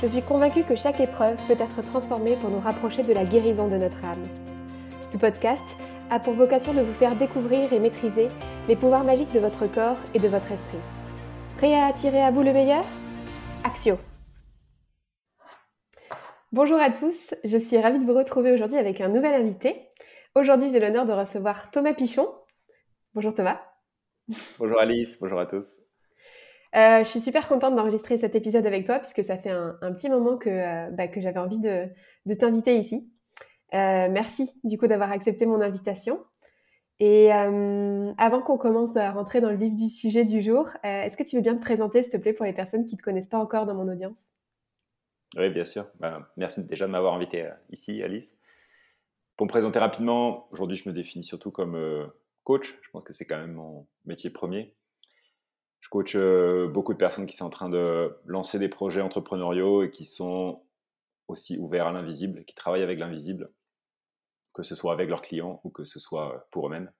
[0.00, 3.66] Je suis convaincue que chaque épreuve peut être transformée pour nous rapprocher de la guérison
[3.66, 4.28] de notre âme.
[5.10, 5.62] Ce podcast
[6.08, 8.28] a pour vocation de vous faire découvrir et maîtriser
[8.68, 10.78] les pouvoirs magiques de votre corps et de votre esprit.
[11.56, 12.84] Prêt à attirer à vous le meilleur?
[13.64, 13.96] Axio
[16.52, 19.88] Bonjour à tous, je suis ravie de vous retrouver aujourd'hui avec un nouvel invité.
[20.36, 22.28] Aujourd'hui, j'ai l'honneur de recevoir Thomas Pichon.
[23.14, 23.60] Bonjour Thomas.
[24.60, 25.80] Bonjour Alice, bonjour à tous.
[26.76, 30.10] Euh, je suis super contente d'enregistrer cet épisode avec toi puisque ça fait un, petit
[30.10, 31.88] moment que, euh, bah, que j'avais envie de,
[32.34, 33.10] t'inviter ici.
[33.74, 36.22] Euh, merci du coup d'avoir accepté mon invitation.
[37.00, 41.22] Et avant qu'on commence à rentrer dans le vif du sujet du jour, est-ce que
[41.22, 43.28] tu veux bien te présenter s'il te plaît pour les personnes qui ne te connaissent
[43.28, 44.26] pas encore dans mon audience?
[45.36, 45.86] Oui, bien sûr.
[46.00, 48.36] Bah, merci déjà de m'avoir invité ici, Alice.
[49.36, 52.10] Pour me présenter rapidement, aujourd'hui je me définis surtout comme
[52.42, 52.76] coach.
[52.82, 54.74] Je pense que c'est quand même mon métier premier.
[55.88, 59.82] Je coach euh, beaucoup de personnes qui sont en train de lancer des projets entrepreneuriaux
[59.82, 60.62] et qui sont
[61.28, 63.50] aussi ouverts à l'invisible, qui travaillent avec l'invisible,
[64.52, 66.92] que ce soit avec leurs clients ou que ce soit pour eux-mêmes.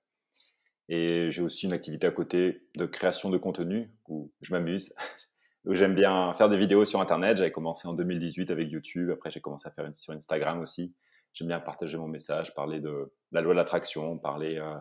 [0.89, 4.95] Et j'ai aussi une activité à côté de création de contenu où je m'amuse,
[5.67, 7.37] où j'aime bien faire des vidéos sur Internet.
[7.37, 10.95] J'avais commencé en 2018 avec YouTube, après j'ai commencé à faire une sur Instagram aussi.
[11.35, 14.79] J'aime bien partager mon message, parler de la loi de l'attraction, parler euh,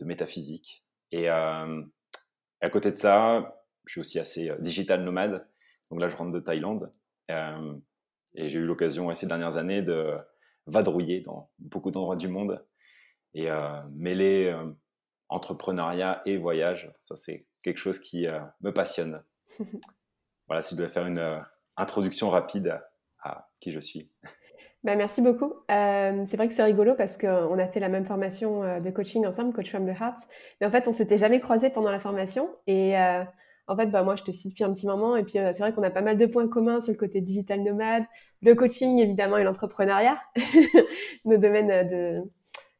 [0.00, 0.84] de métaphysique.
[1.12, 1.84] Et, euh,
[2.64, 5.46] à côté de ça, je suis aussi assez euh, digital nomade.
[5.90, 6.92] Donc là, je rentre de Thaïlande.
[7.30, 7.74] Euh,
[8.34, 10.14] et j'ai eu l'occasion ces dernières années de
[10.66, 12.64] vadrouiller dans beaucoup d'endroits du monde
[13.34, 14.56] et euh, mêler
[15.28, 16.92] entrepreneuriat et voyage.
[17.02, 18.26] Ça, c'est quelque chose qui
[18.60, 19.22] me passionne.
[20.48, 21.44] voilà, si je devais faire une
[21.76, 22.80] introduction rapide
[23.22, 24.10] à qui je suis.
[24.84, 25.54] Bah, merci beaucoup.
[25.70, 28.90] Euh, c'est vrai que c'est rigolo parce qu'on a fait la même formation euh, de
[28.90, 30.18] coaching ensemble, Coach from the Heart.
[30.60, 32.50] Mais en fait, on s'était jamais croisés pendant la formation.
[32.66, 33.24] Et euh,
[33.66, 35.16] en fait, bah, moi, je te suis depuis un petit moment.
[35.16, 37.62] Et puis, c'est vrai qu'on a pas mal de points communs sur le côté digital
[37.62, 38.04] nomade,
[38.42, 40.18] le coaching, évidemment, et l'entrepreneuriat,
[41.24, 42.16] nos domaines de,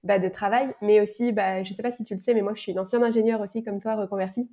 [0.03, 0.75] bah, de travail.
[0.83, 2.81] Mais aussi, bah, je sais pas si tu le sais, mais moi, je suis une
[2.81, 4.51] ancienne ingénieure aussi, comme toi, reconvertie.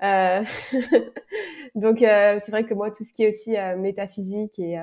[1.74, 4.78] Donc, c'est vrai que moi, tout ce qui est aussi métaphysique et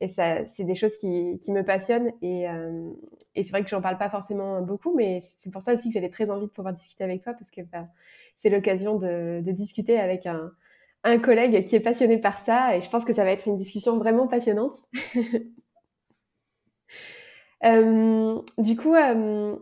[0.00, 2.12] et ça, c'est des choses qui, qui me passionnent.
[2.22, 2.90] Et, euh,
[3.34, 5.94] et c'est vrai que j'en parle pas forcément beaucoup, mais c'est pour ça aussi que
[5.94, 7.88] j'avais très envie de pouvoir discuter avec toi parce que bah,
[8.36, 10.52] c'est l'occasion de, discuter avec un,
[11.02, 12.76] un, collègue qui est passionné par ça.
[12.76, 14.74] Et je pense que ça va être une discussion vraiment passionnante.
[17.64, 19.56] euh, du coup, euh,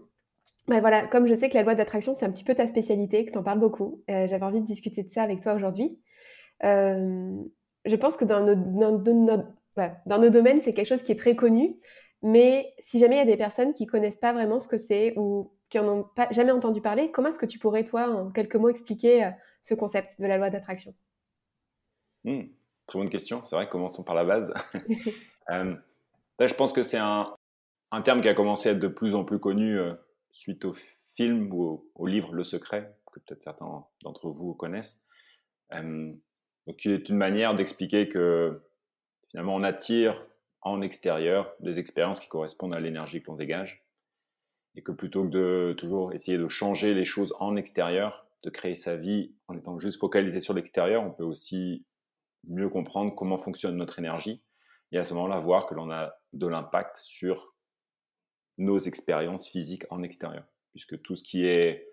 [0.68, 3.24] bah voilà, comme je sais que la loi d'attraction, c'est un petit peu ta spécialité,
[3.24, 5.98] que tu en parles beaucoup, j'avais envie de discuter de ça avec toi aujourd'hui.
[6.62, 9.46] Je pense que dans notre,
[10.06, 11.76] dans nos domaines, c'est quelque chose qui est très connu.
[12.22, 15.12] Mais si jamais il y a des personnes qui connaissent pas vraiment ce que c'est
[15.16, 18.30] ou qui en ont pas, jamais entendu parler, comment est-ce que tu pourrais, toi, en
[18.30, 19.30] quelques mots, expliquer euh,
[19.62, 20.94] ce concept de la loi d'attraction?
[22.24, 22.42] Mmh,
[22.86, 23.44] Très bonne question.
[23.44, 24.52] C'est vrai, commençons par la base.
[25.50, 25.74] euh,
[26.38, 27.32] là, je pense que c'est un,
[27.90, 29.94] un, terme qui a commencé à être de plus en plus connu euh,
[30.30, 30.74] suite au
[31.16, 35.04] film ou au, au, livre Le Secret, que peut-être certains d'entre vous connaissent.
[35.72, 36.12] Euh,
[36.66, 38.60] donc, qui est une manière d'expliquer que
[39.36, 40.26] finalement, on attire
[40.62, 43.84] en extérieur des expériences qui correspondent à l'énergie que l'on dégage.
[44.76, 48.74] Et que plutôt que de toujours essayer de changer les choses en extérieur, de créer
[48.74, 51.84] sa vie en étant juste focalisé sur l'extérieur, on peut aussi
[52.44, 54.42] mieux comprendre comment fonctionne notre énergie
[54.90, 57.54] et à ce moment-là voir que l'on a de l'impact sur
[58.56, 60.44] nos expériences physiques en extérieur.
[60.70, 61.92] Puisque tout ce qui est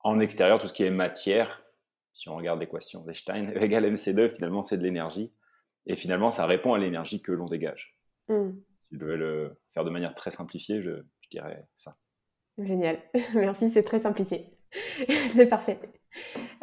[0.00, 1.62] en extérieur, tout ce qui est matière,
[2.12, 5.32] si on regarde l'équation d'Einstein, égale MC2, finalement c'est de l'énergie.
[5.86, 7.96] Et finalement, ça répond à l'énergie que l'on dégage.
[8.28, 8.50] Mm.
[8.82, 11.96] Si je devais le faire de manière très simplifiée, je, dirais ça.
[12.58, 12.98] Génial.
[13.34, 14.46] Merci, c'est très simplifié.
[15.30, 15.78] c'est parfait.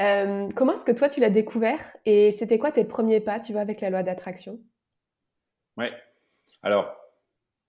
[0.01, 3.51] Euh, comment est-ce que toi, tu l'as découvert et c'était quoi tes premiers pas, tu
[3.51, 4.59] vois, avec la loi d'attraction?
[5.77, 5.91] Ouais.
[6.61, 6.95] Alors,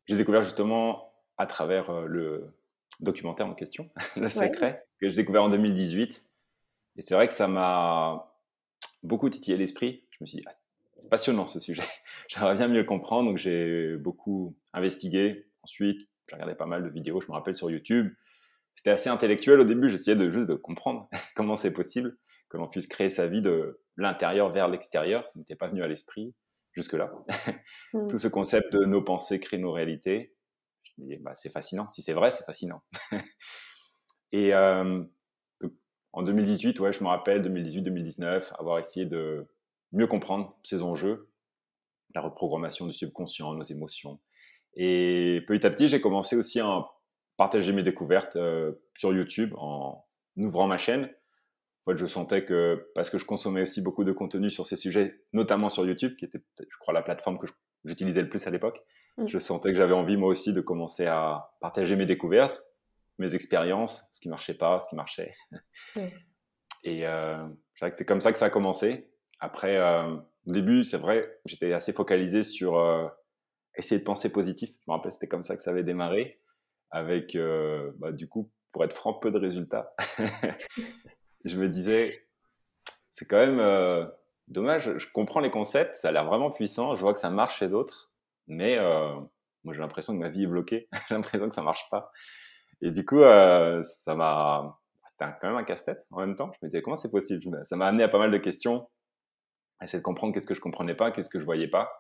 [0.07, 2.55] j'ai découvert justement à travers euh, le
[3.01, 6.31] documentaire en question, Le Secret, que j'ai découvert en 2018.
[6.97, 8.33] Et c'est vrai que ça m'a
[9.03, 10.05] beaucoup titillé l'esprit.
[10.11, 10.55] Je me suis dit, ah,
[11.05, 11.83] c'est passionnant ce sujet.
[12.29, 15.47] J'aimerais bien mieux le comprendre, donc j'ai beaucoup investigué.
[15.63, 18.13] Ensuite, j'ai regardé pas mal de vidéos, je me rappelle sur YouTube.
[18.75, 22.17] C'était assez intellectuel au début, j'essayais de juste de comprendre comment c'est possible
[22.49, 25.89] que l'on puisse créer sa vie de l'intérieur vers l'extérieur, ça n'était pas venu à
[25.89, 26.35] l'esprit.
[26.73, 27.13] jusque-là.
[27.93, 28.09] Mmh.
[28.09, 30.35] Tout ce concept de nos pensées créent nos réalités,
[31.21, 31.89] bah, c'est fascinant.
[31.89, 32.83] Si c'est vrai, c'est fascinant.
[34.33, 39.47] et en 2018, ouais, je me rappelle, 2018-2019, avoir essayé de
[39.93, 41.31] mieux comprendre ces enjeux,
[42.15, 44.21] la reprogrammation du subconscient, nos émotions.
[44.75, 46.87] Et petit à petit, j'ai commencé aussi à
[47.37, 48.39] partager mes découvertes
[48.97, 50.05] sur YouTube en
[50.37, 51.11] ouvrant ma chaîne
[51.87, 54.77] en fait, je sentais que, parce que je consommais aussi beaucoup de contenu sur ces
[54.77, 57.47] sujets, notamment sur YouTube, qui était, je crois, la plateforme que
[57.85, 58.83] j'utilisais le plus à l'époque,
[59.19, 59.27] mm.
[59.27, 62.65] je sentais que j'avais envie, moi aussi, de commencer à partager mes découvertes,
[63.19, 65.35] mes expériences, ce qui marchait pas, ce qui marchait.
[66.85, 67.47] Et euh,
[67.93, 69.11] c'est comme ça que ça a commencé.
[69.45, 73.07] Après, euh, au début, c'est vrai, j'étais assez focalisé sur euh,
[73.77, 74.71] essayer de penser positif.
[74.71, 76.41] Je me rappelle, c'était comme ça que ça avait démarré,
[76.91, 79.95] avec, euh, bah, du coup, pour être franc, peu de résultats.
[81.45, 82.19] je me disais,
[83.11, 84.07] c'est quand même euh,
[84.49, 84.97] dommage.
[84.97, 86.95] Je comprends les concepts, ça a l'air vraiment puissant.
[86.95, 88.11] Je vois que ça marche chez d'autres,
[88.47, 88.79] mais
[89.63, 90.89] moi j'ai l'impression que ma vie est bloquée.
[91.09, 92.11] j'ai l'impression que ça marche pas.
[92.81, 96.51] Et du coup, ça m'a, c'était quand même un casse-tête en même temps.
[96.55, 97.61] Je me disais comment c'est possible?
[97.65, 98.89] Ça m'a amené à pas mal de questions,
[99.85, 101.91] essayer de comprendre qu'est-ce que je comprenais pas, qu'est-ce que je voyais pas.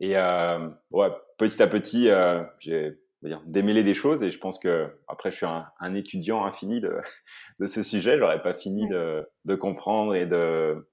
[0.00, 1.08] Et ouais,
[1.38, 2.10] petit à petit,
[2.58, 2.98] j'ai
[3.28, 4.22] dire démêler des choses.
[4.22, 6.96] Et je pense que après, je suis un, étudiant infini de,
[7.60, 8.18] de ce sujet.
[8.18, 10.88] J'aurais pas fini de, de, comprendre et de,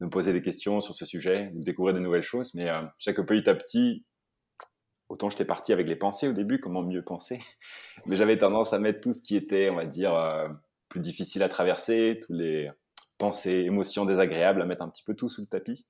[0.00, 2.54] de, me poser des questions sur ce sujet, de découvrir de nouvelles choses.
[2.54, 4.04] Mais euh, je sais que petit à petit,
[5.08, 7.40] autant j'étais parti avec les pensées au début, comment mieux penser.
[8.06, 10.48] Mais j'avais tendance à mettre tout ce qui était, on va dire, euh,
[10.88, 12.70] plus difficile à traverser, tous les
[13.22, 15.86] pensées, émotions désagréables, à mettre un petit peu tout sous le tapis,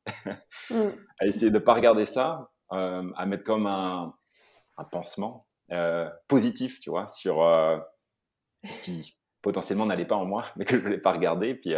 [0.69, 0.75] mm.
[1.19, 4.15] à essayer de pas regarder ça, euh, à mettre comme un,
[4.77, 7.79] un pansement euh, positif, tu vois, sur euh,
[8.71, 11.55] ce qui potentiellement n'allait pas en moi, mais que je ne voulais pas regarder.
[11.55, 11.73] Puis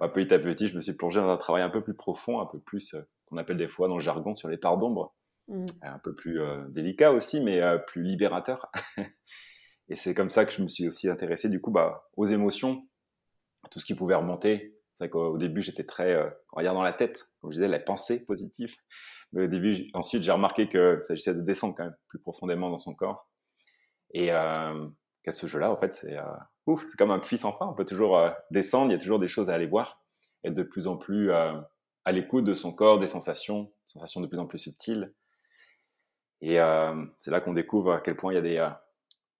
[0.00, 2.40] bah, petit à petit, je me suis plongé dans un travail un peu plus profond,
[2.40, 2.96] un peu plus,
[3.26, 5.14] qu'on appelle des fois dans le jargon, sur les parts d'ombre.
[5.48, 5.66] Mmh.
[5.82, 8.72] Un peu plus délicat aussi, mais plus libérateur.
[9.90, 12.86] Et c'est comme ça que je me suis aussi intéressé du coup bah, aux émotions,
[13.64, 14.77] à tout ce qui pouvait remonter.
[14.98, 18.26] C'est vrai qu'au début, j'étais très, euh, dans la tête, comme je disais, la pensée
[18.26, 18.74] positive.
[19.32, 22.78] Mais au début, ensuite, j'ai remarqué que s'agissait de descendre quand même plus profondément dans
[22.78, 23.30] son corps.
[24.12, 24.88] Et euh,
[25.22, 26.24] qu'à ce jeu-là, en fait, c'est euh,
[26.98, 27.68] comme un puits sans fin.
[27.68, 30.02] On peut toujours euh, descendre, il y a toujours des choses à aller voir,
[30.42, 31.52] être de plus en plus euh,
[32.04, 35.14] à l'écoute de son corps, des sensations, sensations de plus en plus subtiles.
[36.40, 38.68] Et euh, c'est là qu'on découvre à quel point il y a des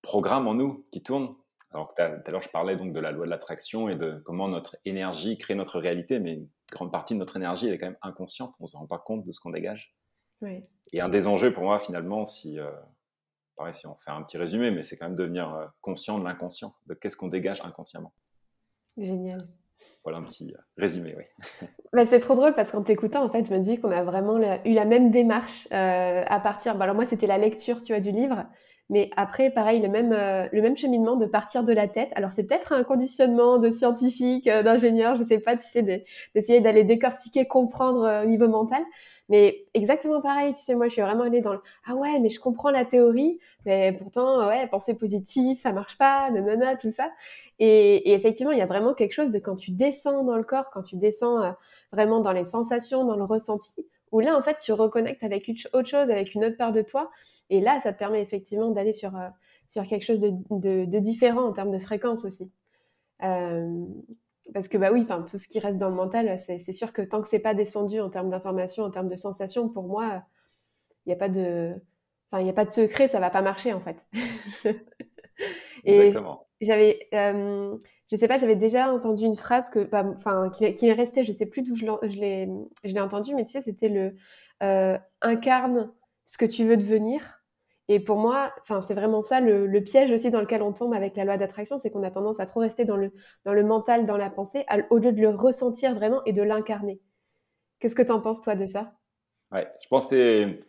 [0.02, 1.34] programmes en nous qui tournent.
[1.72, 4.48] Alors tout à l'heure, je parlais donc de la loi de l'attraction et de comment
[4.48, 6.40] notre énergie crée notre réalité, mais
[6.72, 8.54] grande partie de notre énergie, elle est quand même inconsciente.
[8.60, 9.94] On ne se rend pas compte de ce qu'on dégage.
[10.92, 12.70] Et un des enjeux pour moi, finalement, si, euh,
[13.56, 16.24] pareil, si on fait un petit résumé, mais c'est quand même devenir euh, conscient de
[16.24, 18.12] l'inconscient, de qu'est-ce qu'on dégage inconsciemment.
[18.96, 19.46] Génial.
[20.02, 21.68] Voilà un petit euh, résumé, oui.
[21.92, 24.38] Bah, c'est trop drôle parce qu'en t'écoutant, en fait, je me dis qu'on a vraiment
[24.64, 26.76] eu la même démarche à partir.
[26.76, 28.44] Bah, alors moi, c'était la lecture, tu vois, du livre.
[28.90, 32.10] Mais après, pareil, le même, euh, le même cheminement de partir de la tête.
[32.14, 35.82] Alors, c'est peut-être un conditionnement de scientifique, euh, d'ingénieur, je sais pas, tu sais,
[36.34, 38.82] d'essayer d'aller décortiquer, comprendre euh, au niveau mental.
[39.28, 42.30] Mais exactement pareil, tu sais, moi, je suis vraiment allée dans le ah ouais, mais
[42.30, 47.10] je comprends la théorie, mais pourtant, ouais, penser positif, ça marche pas, nanana, tout ça.
[47.58, 50.44] Et, et effectivement, il y a vraiment quelque chose de quand tu descends dans le
[50.44, 51.54] corps, quand tu descends
[51.92, 53.72] vraiment dans les sensations, dans le ressenti,
[54.12, 57.10] où là, en fait, tu reconnectes avec autre chose, avec une autre part de toi.
[57.50, 59.28] Et là, ça te permet effectivement d'aller sur, euh,
[59.68, 62.52] sur quelque chose de, de, différent en termes de fréquence aussi.
[63.22, 63.84] Euh,
[64.54, 67.22] parce que, bah oui, tout ce qui reste dans le mental, c'est sûr que tant
[67.22, 70.22] que c'est pas descendu en termes d'information, en termes de sensations, pour moi,
[71.04, 71.74] il n'y a pas de.
[72.30, 73.96] Enfin, il n'y a pas de secret, ça va pas marcher en fait.
[75.84, 76.12] Et
[76.60, 77.76] j'avais, euh,
[78.10, 81.24] je sais pas, j'avais déjà entendu une phrase que, bah, enfin, qui, qui, est restée,
[81.24, 81.84] je sais plus d'où je
[82.18, 82.48] l'ai,
[82.84, 84.14] je l'ai entendu, mais tu sais, c'était le
[85.20, 85.92] incarne
[86.24, 87.38] ce que tu veux devenir
[87.88, 91.16] et pour moi, enfin, c'est vraiment ça le, piège aussi dans lequel on tombe avec
[91.16, 93.12] la loi d'attraction, c'est qu'on a tendance à trop rester dans le,
[93.46, 97.00] dans le mental, dans la pensée, au lieu de le ressentir vraiment et de l'incarner.
[97.80, 98.92] Qu'est-ce que tu en penses, toi, de ça?
[99.52, 100.60] Ouais, je pense que c'est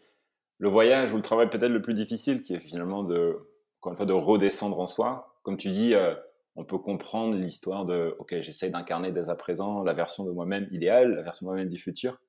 [0.60, 3.38] le voyage ou le travail peut-être le plus difficile, qui est finalement de,
[3.80, 5.36] encore une fois, de redescendre en soi.
[5.44, 6.16] Comme tu dis, euh,
[6.60, 10.68] on peut comprendre l'histoire de, OK, j'essaie d'incarner dès à présent la version de moi-même
[10.72, 12.20] idéale, la version de moi-même du futur,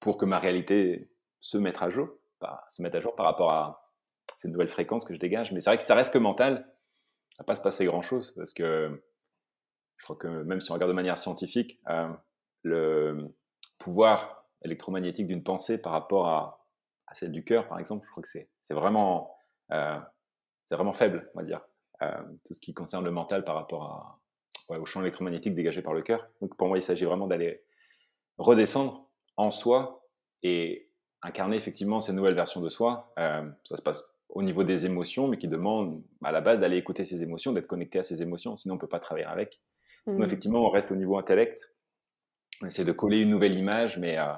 [0.00, 2.08] pour que ma réalité se mette à jour
[2.68, 3.82] se mettre à jour par rapport à
[4.36, 5.52] ces nouvelles fréquences que je dégage.
[5.52, 6.66] Mais c'est vrai que ça reste que mental.
[7.36, 9.02] Ça va pas se passer grand chose parce que
[9.96, 12.08] je crois que même si on regarde de manière scientifique, euh,
[12.62, 13.34] le
[13.78, 16.66] pouvoir électromagnétique d'une pensée par rapport à,
[17.06, 19.34] à celle du cœur, par exemple, je crois que c'est vraiment,
[19.70, 19.98] euh,
[20.64, 21.60] c'est vraiment faible, on va dire.
[22.02, 24.18] Euh, tout ce qui concerne le mental par rapport
[24.68, 26.28] à, au champ électromagnétique dégagé par le cœur.
[26.40, 27.62] Donc pour moi, il s'agit vraiment d'aller
[28.38, 30.06] redescendre en soi
[30.42, 30.90] et
[31.22, 33.12] incarner effectivement ces nouvelles versions de soi.
[33.18, 36.78] Euh, ça se passe au niveau des émotions, mais qui demande à la base d'aller
[36.78, 39.60] écouter ses émotions, d'être connecté à ses émotions, sinon on ne peut pas travailler avec.
[40.04, 40.24] Sinon, mmh.
[40.24, 41.74] effectivement, on reste au niveau intellect,
[42.62, 44.32] on essaie de coller une nouvelle image, mais euh,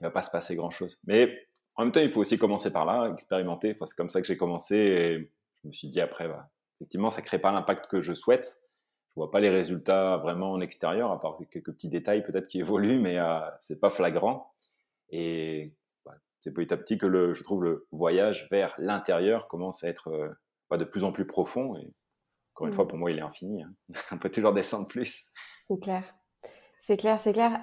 [0.00, 0.98] il ne va pas se passer grand-chose.
[1.04, 1.36] Mais
[1.76, 3.76] en même temps, il faut aussi commencer par là, expérimenter.
[3.84, 5.30] c'est comme ça que j'ai commencé et
[5.62, 6.48] je me suis dit après, bah,
[6.78, 8.62] effectivement, ça ne crée pas l'impact que je souhaite.
[9.08, 12.58] Je vois pas les résultats vraiment en extérieur, à part quelques petits détails peut-être qui
[12.60, 14.52] évoluent, mais euh, c'est pas flagrant.
[15.10, 15.74] Et
[16.04, 19.88] bah, c'est petit à petit que le, je trouve le voyage vers l'intérieur commence à
[19.88, 21.76] être euh, de plus en plus profond.
[21.76, 21.92] Et
[22.54, 22.88] encore une fois, mmh.
[22.88, 23.62] pour moi, il est infini.
[23.62, 23.74] Hein.
[24.12, 25.30] On peut toujours descendre plus.
[25.68, 26.14] C'est clair.
[26.86, 27.60] C'est clair, c'est clair.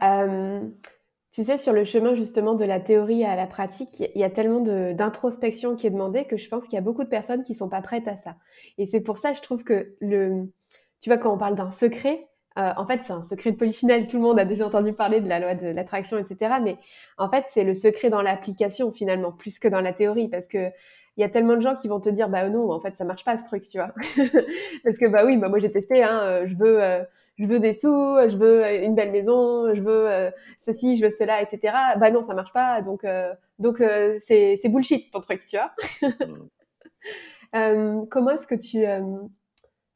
[1.37, 4.29] Tu sais, sur le chemin justement de la théorie à la pratique, il y a
[4.31, 7.53] tellement d'introspection qui est demandée que je pense qu'il y a beaucoup de personnes qui
[7.53, 8.37] sont pas prêtes à ça.
[8.79, 10.51] Et c'est pour ça, je trouve que le,
[10.99, 12.27] tu vois, quand on parle d'un secret,
[12.57, 14.07] euh, en fait, c'est un secret de polychinelle.
[14.07, 16.55] Tout le monde a déjà entendu parler de la loi de l'attraction, etc.
[16.63, 16.79] Mais
[17.19, 20.71] en fait, c'est le secret dans l'application finalement, plus que dans la théorie, parce que
[21.17, 23.03] il y a tellement de gens qui vont te dire, bah non, en fait, ça
[23.03, 23.93] marche pas ce truc, tu vois.
[24.83, 27.03] parce que bah oui, bah moi j'ai testé, hein, euh, je veux, euh,
[27.37, 31.41] je veux des sous, je veux une belle maison, je veux ceci, je veux cela,
[31.41, 31.73] etc.
[31.99, 33.05] Bah non, ça marche pas, donc
[33.59, 33.83] donc
[34.21, 35.71] c'est bullshit ton truc, tu vois.
[38.09, 38.85] Comment est-ce que tu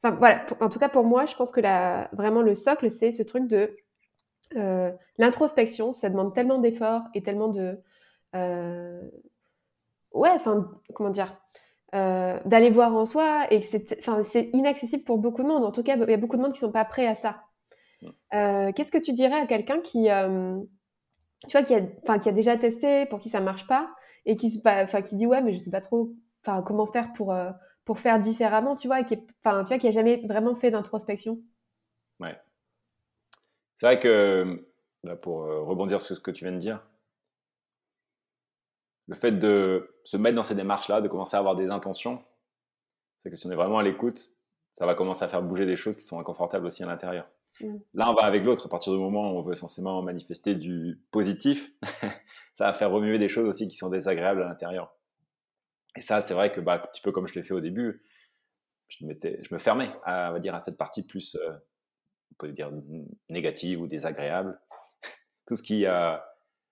[0.04, 3.12] Enfin, voilà, en tout cas pour moi, je pense que la, vraiment le socle, c'est
[3.12, 3.76] ce truc de
[4.56, 5.92] euh, l'introspection.
[5.92, 7.78] Ça demande tellement d'efforts et tellement de.
[8.34, 9.00] Euh,
[10.12, 11.36] ouais, enfin, comment dire
[11.94, 15.64] euh, D'aller voir en soi et c'est inaccessible pour beaucoup de monde.
[15.64, 17.14] En tout cas, il y a beaucoup de monde qui ne sont pas prêts à
[17.14, 17.42] ça.
[18.30, 23.06] Qu'est-ce que tu dirais à quelqu'un qui, tu vois, qui a, qui a déjà testé,
[23.06, 23.90] pour qui ça marche pas
[24.24, 24.62] et qui,
[25.06, 26.12] qui dit ouais, mais je sais pas trop,
[26.64, 27.34] comment faire pour
[27.84, 30.70] pour faire différemment, tu vois, et qui, enfin, tu vois, qui a jamais vraiment fait
[30.70, 31.40] d'introspection?
[32.20, 32.36] Ouais.
[33.74, 34.64] C'est vrai que,
[35.22, 36.86] pour euh, rebondir sur ce que tu viens de dire,
[39.12, 42.24] le fait de se mettre dans ces démarches-là, de commencer à avoir des intentions,
[43.18, 44.30] c'est que si on est vraiment à l'écoute,
[44.72, 47.28] ça va commencer à faire bouger des choses qui sont inconfortables aussi à l'intérieur.
[47.60, 47.76] Mm.
[47.92, 48.64] L'un va avec l'autre.
[48.64, 51.72] À partir du moment où on veut censément manifester du positif,
[52.54, 54.96] ça va faire remuer des choses aussi qui sont désagréables à l'intérieur.
[55.94, 58.02] Et ça, c'est vrai que, bah, un petit peu comme je l'ai fait au début,
[58.88, 61.52] je, je me fermais à, on va dire, à cette partie plus, euh,
[62.30, 62.70] on peut dire,
[63.28, 64.58] négative ou désagréable.
[65.46, 66.16] Tout ce qui, euh,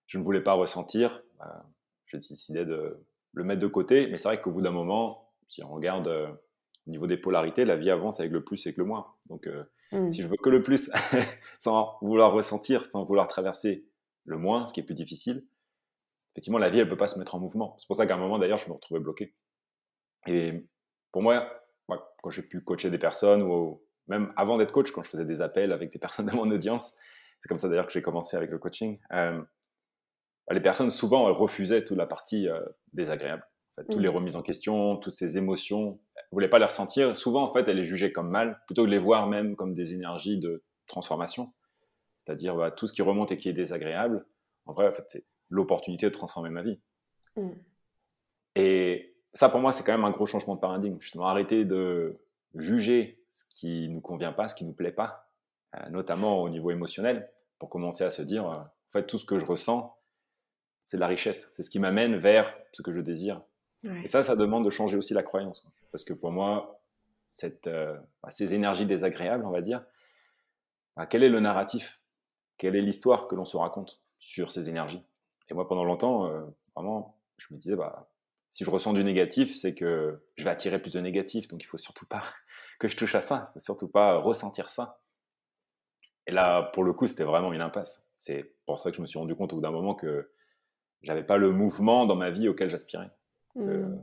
[0.06, 1.66] je ne voulais pas ressentir, bah,
[2.10, 2.98] j'ai décidé de
[3.32, 4.08] le mettre de côté.
[4.08, 6.28] Mais c'est vrai qu'au bout d'un moment, si on regarde euh,
[6.86, 9.06] au niveau des polarités, la vie avance avec le plus et avec le moins.
[9.28, 9.48] Donc,
[9.92, 10.10] mmh.
[10.10, 10.90] si je veux que le plus,
[11.58, 13.86] sans vouloir ressentir, sans vouloir traverser
[14.24, 15.46] le moins, ce qui est plus difficile,
[16.32, 17.76] effectivement, la vie, elle peut pas se mettre en mouvement.
[17.78, 19.34] C'est pour ça qu'à un moment, d'ailleurs, je me retrouvais bloqué.
[20.26, 20.66] Et
[21.12, 21.50] pour moi,
[22.22, 25.42] quand j'ai pu coacher des personnes, ou même avant d'être coach, quand je faisais des
[25.42, 26.94] appels avec des personnes de mon audience,
[27.40, 29.40] c'est comme ça d'ailleurs que j'ai commencé avec le coaching, euh,
[30.54, 32.60] les personnes, souvent, refusaient toute la partie euh,
[32.92, 33.46] désagréable.
[33.76, 34.14] En fait, Toutes les mmh.
[34.14, 37.14] remises en question, toutes ces émotions, elles ne voulaient pas les ressentir.
[37.14, 39.74] Souvent, en fait, elles les jugeaient comme mal, plutôt que de les voir même comme
[39.74, 41.52] des énergies de transformation.
[42.18, 44.26] C'est-à-dire bah, tout ce qui remonte et qui est désagréable.
[44.66, 46.80] En vrai, en fait, c'est l'opportunité de transformer ma vie.
[47.36, 47.50] Mm.
[48.56, 50.96] Et ça, pour moi, c'est quand même un gros changement de paradigme.
[51.00, 52.20] Justement, arrêter de
[52.54, 55.30] juger ce qui nous convient pas, ce qui nous plaît pas,
[55.76, 59.24] euh, notamment au niveau émotionnel, pour commencer à se dire, euh, en fait, tout ce
[59.24, 59.96] que je ressens,
[60.90, 61.48] c'est de la richesse.
[61.52, 63.40] C'est ce qui m'amène vers ce que je désire.
[64.02, 65.64] Et ça, ça demande de changer aussi la croyance.
[65.92, 66.80] Parce que pour moi,
[67.30, 69.84] cette, euh, bah, ces énergies désagréables, on va dire,
[70.96, 72.00] bah, quel est le narratif?
[72.58, 75.06] Quelle est l'histoire que l'on se raconte sur ces énergies?
[75.48, 76.42] Et moi, pendant longtemps, euh,
[76.74, 78.10] vraiment, je me disais, bah,
[78.48, 81.46] si je ressens du négatif, c'est que je vais attirer plus de négatif.
[81.46, 82.24] Donc, il faut surtout pas
[82.80, 83.50] que je touche à ça.
[83.50, 85.00] Il faut surtout pas ressentir ça.
[86.26, 88.04] Et là, pour le coup, c'était vraiment une impasse.
[88.16, 90.28] C'est pour ça que je me suis rendu compte au bout d'un moment que
[91.02, 93.10] j'avais pas le mouvement dans ma vie auquel j'aspirais.
[93.54, 93.96] Mmh.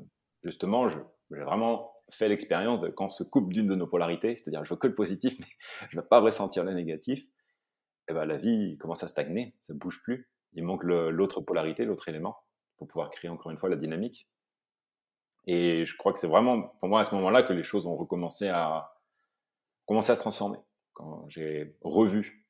[0.44, 1.00] Justement, j'ai
[1.30, 4.80] vraiment fait l'expérience de quand on se coupe d'une de nos polarités, c'est-à-dire je veux
[4.80, 5.48] que le positif, mais
[5.90, 7.24] je ne vais pas ressentir le négatif,
[8.08, 10.30] et ben la vie commence à stagner, ça ne bouge plus.
[10.54, 12.38] Il manque l'autre polarité, l'autre élément,
[12.78, 14.30] pour pouvoir créer encore une fois la dynamique.
[15.46, 17.96] Et je crois que c'est vraiment, pour moi, à ce moment-là, que les choses ont
[17.96, 18.98] recommencé à,
[19.86, 20.58] commencer à se transformer.
[20.94, 22.46] Quand j'ai revu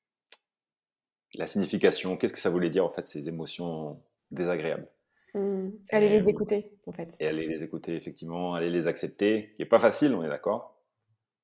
[1.36, 4.02] la signification, qu'est-ce que ça voulait dire, en fait, ces émotions
[4.32, 4.88] désagréables.
[5.34, 5.70] Mmh.
[5.92, 7.14] Aller les écouter, en fait.
[7.20, 10.76] Et aller les écouter, effectivement, aller les accepter, qui n'est pas facile, on est d'accord.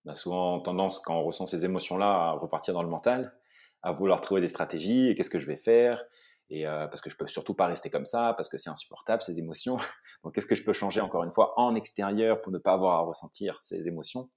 [0.05, 3.33] On a souvent tendance, quand on ressent ces émotions-là, à repartir dans le mental,
[3.81, 6.03] à vouloir trouver des stratégies, et qu'est-ce que je vais faire,
[6.49, 9.21] et euh, parce que je peux surtout pas rester comme ça, parce que c'est insupportable
[9.21, 9.77] ces émotions.
[10.23, 12.97] Donc qu'est-ce que je peux changer encore une fois en extérieur pour ne pas avoir
[12.97, 14.29] à ressentir ces émotions?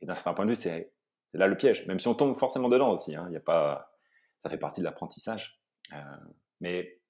[0.00, 0.92] Et d'un certain point de vue, c'est
[1.32, 1.86] là le piège.
[1.86, 3.92] Même si on tombe forcément dedans aussi, hein, y a pas,
[4.38, 5.62] ça fait partie de l'apprentissage.
[5.94, 6.16] Euh,
[6.60, 7.00] mais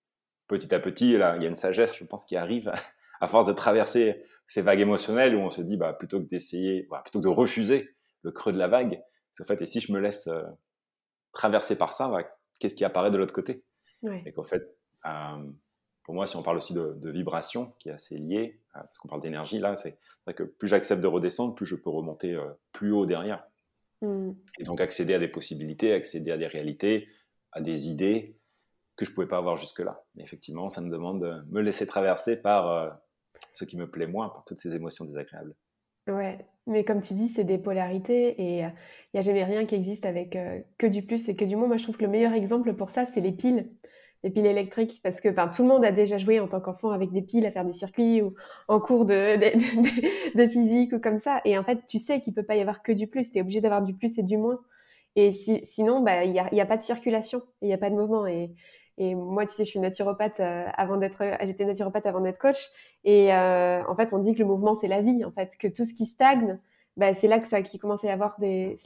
[0.52, 2.70] petit à petit, là, il y a une sagesse, je pense, qui arrive
[3.20, 6.86] à, force de traverser ces vagues émotionnelles où on se dit, bah, plutôt que d'essayer,
[7.04, 9.92] plutôt que de refuser le creux de la vague, c'est en fait, et si je
[9.92, 10.42] me laisse euh,
[11.32, 12.22] traverser par ça, bah,
[12.60, 13.64] qu'est-ce qui apparaît de l'autre côté?
[14.26, 15.50] Et qu'en fait, euh,
[16.02, 19.08] pour moi, si on parle aussi de, vibration, qui est assez lié, euh, parce qu'on
[19.08, 22.38] parle d'énergie, là, c'est vrai que plus j'accepte de redescendre, plus je peux remonter
[22.72, 23.42] plus haut derrière.
[24.02, 24.32] Mmh.
[24.58, 27.08] Et donc accéder à des possibilités, accéder à des réalités,
[27.52, 28.36] à des idées
[28.96, 30.04] que je ne pouvais pas avoir jusque-là.
[30.18, 32.98] Effectivement, ça me demande de me laisser traverser par
[33.52, 35.54] ce qui me plaît moins, par toutes ces émotions désagréables.
[36.08, 38.72] Ouais, mais comme tu dis, c'est des polarités et il
[39.14, 40.36] n'y a jamais rien qui existe avec
[40.78, 41.68] que du plus et que du moins.
[41.68, 43.70] Moi, je trouve que le meilleur exemple pour ça, c'est les piles,
[44.24, 47.10] les piles électriques, parce que tout le monde a déjà joué en tant qu'enfant avec
[47.12, 48.34] des piles, à faire des circuits ou
[48.68, 49.36] en cours de,
[50.48, 51.40] physique ou comme ça.
[51.44, 53.40] Et en fait, tu sais qu'il peut pas y avoir que du plus, tu es
[53.40, 54.60] obligé d'avoir du plus et du moins.
[55.16, 55.32] Et
[55.64, 58.26] sinon, bah, il n'y a, pas de circulation, il n'y a pas de mouvement.
[58.98, 62.38] Et moi, tu sais, je suis naturopathe euh, avant d'être, euh, j'étais naturopathe avant d'être
[62.38, 62.70] coach.
[63.04, 65.66] Et euh, en fait, on dit que le mouvement, c'est la vie, en fait, que
[65.68, 66.58] tout ce qui stagne,
[66.96, 68.76] bah, c'est là que ça, qui commence à y avoir des,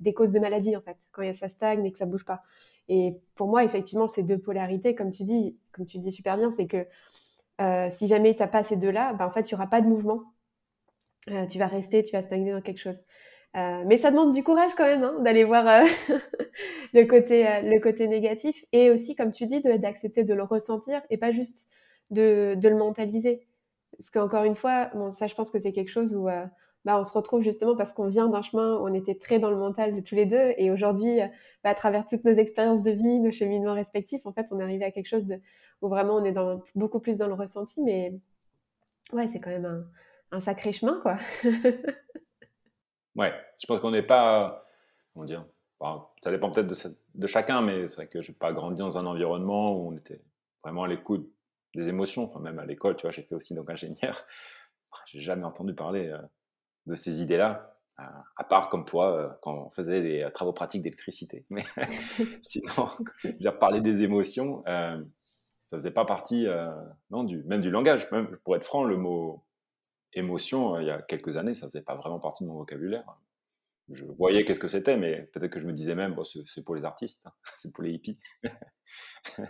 [0.00, 2.42] des causes de maladie, en fait, quand ça stagne et que ça bouge pas.
[2.88, 6.50] Et pour moi, effectivement, ces deux polarités, comme tu dis, comme tu dis super bien,
[6.56, 6.86] c'est que
[7.90, 9.86] si jamais tu n'as pas ces deux-là, bah, en fait, il n'y aura pas de
[9.86, 10.22] mouvement.
[11.50, 13.02] tu vas rester, tu vas stagner dans quelque chose.
[13.56, 15.86] Euh, mais ça demande du courage quand même hein, d'aller voir euh,
[16.92, 21.02] le, côté, euh, le côté négatif et aussi, comme tu dis, d'accepter de, le ressentir
[21.08, 21.68] et pas juste
[22.10, 23.46] de, de le mentaliser.
[23.96, 26.24] Parce qu'encore une fois, ça, je pense que c'est quelque chose où
[26.84, 29.50] bah, on se retrouve justement parce qu'on vient d'un chemin où on était très dans
[29.50, 31.20] le mental de tous les deux et aujourd'hui,
[31.62, 34.64] bah, à travers toutes nos expériences de vie, nos cheminements respectifs, en fait, on est
[34.64, 35.32] arrivé à quelque chose
[35.80, 37.80] où vraiment on est dans, beaucoup plus dans le ressenti.
[37.82, 38.12] Mais
[39.12, 39.86] ouais, c'est quand même un,
[40.36, 41.16] un sacré chemin, quoi.
[43.16, 44.66] Ouais, je pense qu'on n'est pas,
[45.12, 45.44] comment dire,
[46.20, 48.98] ça dépend peut-être de, de, chacun, mais c'est vrai que je n'ai pas grandi dans
[48.98, 50.20] un environnement où on était
[50.62, 51.30] vraiment à l'écoute
[51.74, 52.24] des émotions.
[52.24, 54.24] Enfin, même à l'école, tu vois, j'ai fait aussi donc ingénieur.
[55.06, 56.18] J'ai jamais entendu parler euh,
[56.86, 58.04] de ces idées-là, euh,
[58.36, 61.44] à part comme toi, euh, quand on faisait des travaux pratiques d'électricité.
[61.50, 61.64] Mais
[62.42, 62.88] sinon,
[63.40, 66.46] dire, parler des émotions, ça faisait pas partie,
[67.10, 68.10] non, du, même du langage.
[68.12, 69.43] Même, pour être franc, le mot
[70.14, 73.04] émotion, euh, il y a quelques années, ça faisait pas vraiment partie de mon vocabulaire.
[73.90, 76.74] Je voyais qu'est-ce que c'était, mais peut-être que je me disais même, bon, c'est pour
[76.74, 78.18] les artistes, hein, c'est pour les hippies.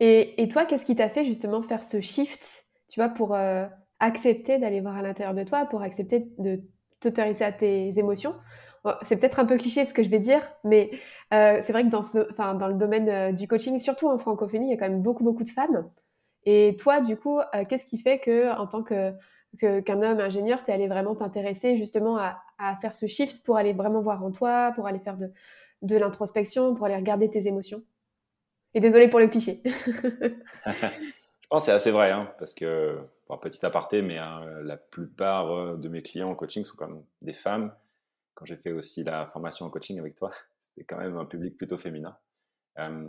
[0.00, 3.66] et, et, toi, qu'est-ce qui t'a fait justement faire ce shift, tu vois, pour euh,
[3.98, 6.60] accepter d'aller voir à l'intérieur de toi, pour accepter de
[7.00, 8.34] t'autoriser à tes émotions?
[9.02, 10.92] C'est peut-être un peu cliché ce que je vais dire, mais
[11.34, 14.70] euh, c'est vrai que dans, ce, dans le domaine du coaching, surtout en francophonie, il
[14.70, 15.90] y a quand même beaucoup, beaucoup de femmes.
[16.46, 19.12] Et toi, du coup, euh, qu'est-ce qui fait que, en tant que
[19.58, 22.42] qu'un homme ingénieur, tu es allé vraiment t'intéresser justement à,
[22.82, 25.32] faire ce shift pour aller vraiment voir en toi, pour aller faire de,
[25.82, 27.82] de l'introspection, pour aller regarder tes émotions?
[28.74, 29.62] Et désolé pour le cliché.
[31.46, 32.98] Je pense que c'est assez vrai, hein, parce que,
[33.40, 37.04] petit aparté, mais hein, la plupart euh, de mes clients en coaching sont quand même
[37.22, 37.72] des femmes.
[38.34, 41.56] Quand j'ai fait aussi la formation en coaching avec toi, c'était quand même un public
[41.56, 42.18] plutôt féminin.
[42.78, 43.08] Euh,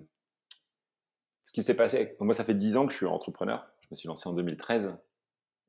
[1.48, 3.96] ce qui s'est passé, moi ça fait 10 ans que je suis entrepreneur, je me
[3.96, 4.98] suis lancé en 2013.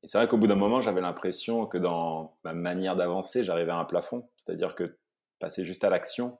[0.03, 3.71] Et c'est vrai qu'au bout d'un moment, j'avais l'impression que dans ma manière d'avancer, j'arrivais
[3.71, 4.29] à un plafond.
[4.37, 4.97] C'est-à-dire que
[5.39, 6.37] passer juste à l'action,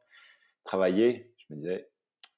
[0.65, 1.89] travailler, je me disais,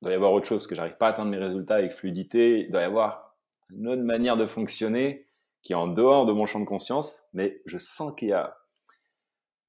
[0.01, 2.61] il doit y avoir autre chose, que j'arrive pas à atteindre mes résultats avec fluidité,
[2.61, 3.35] il doit y avoir
[3.71, 5.27] une autre manière de fonctionner
[5.63, 8.57] qui est en dehors de mon champ de conscience, mais je sens qu'il y a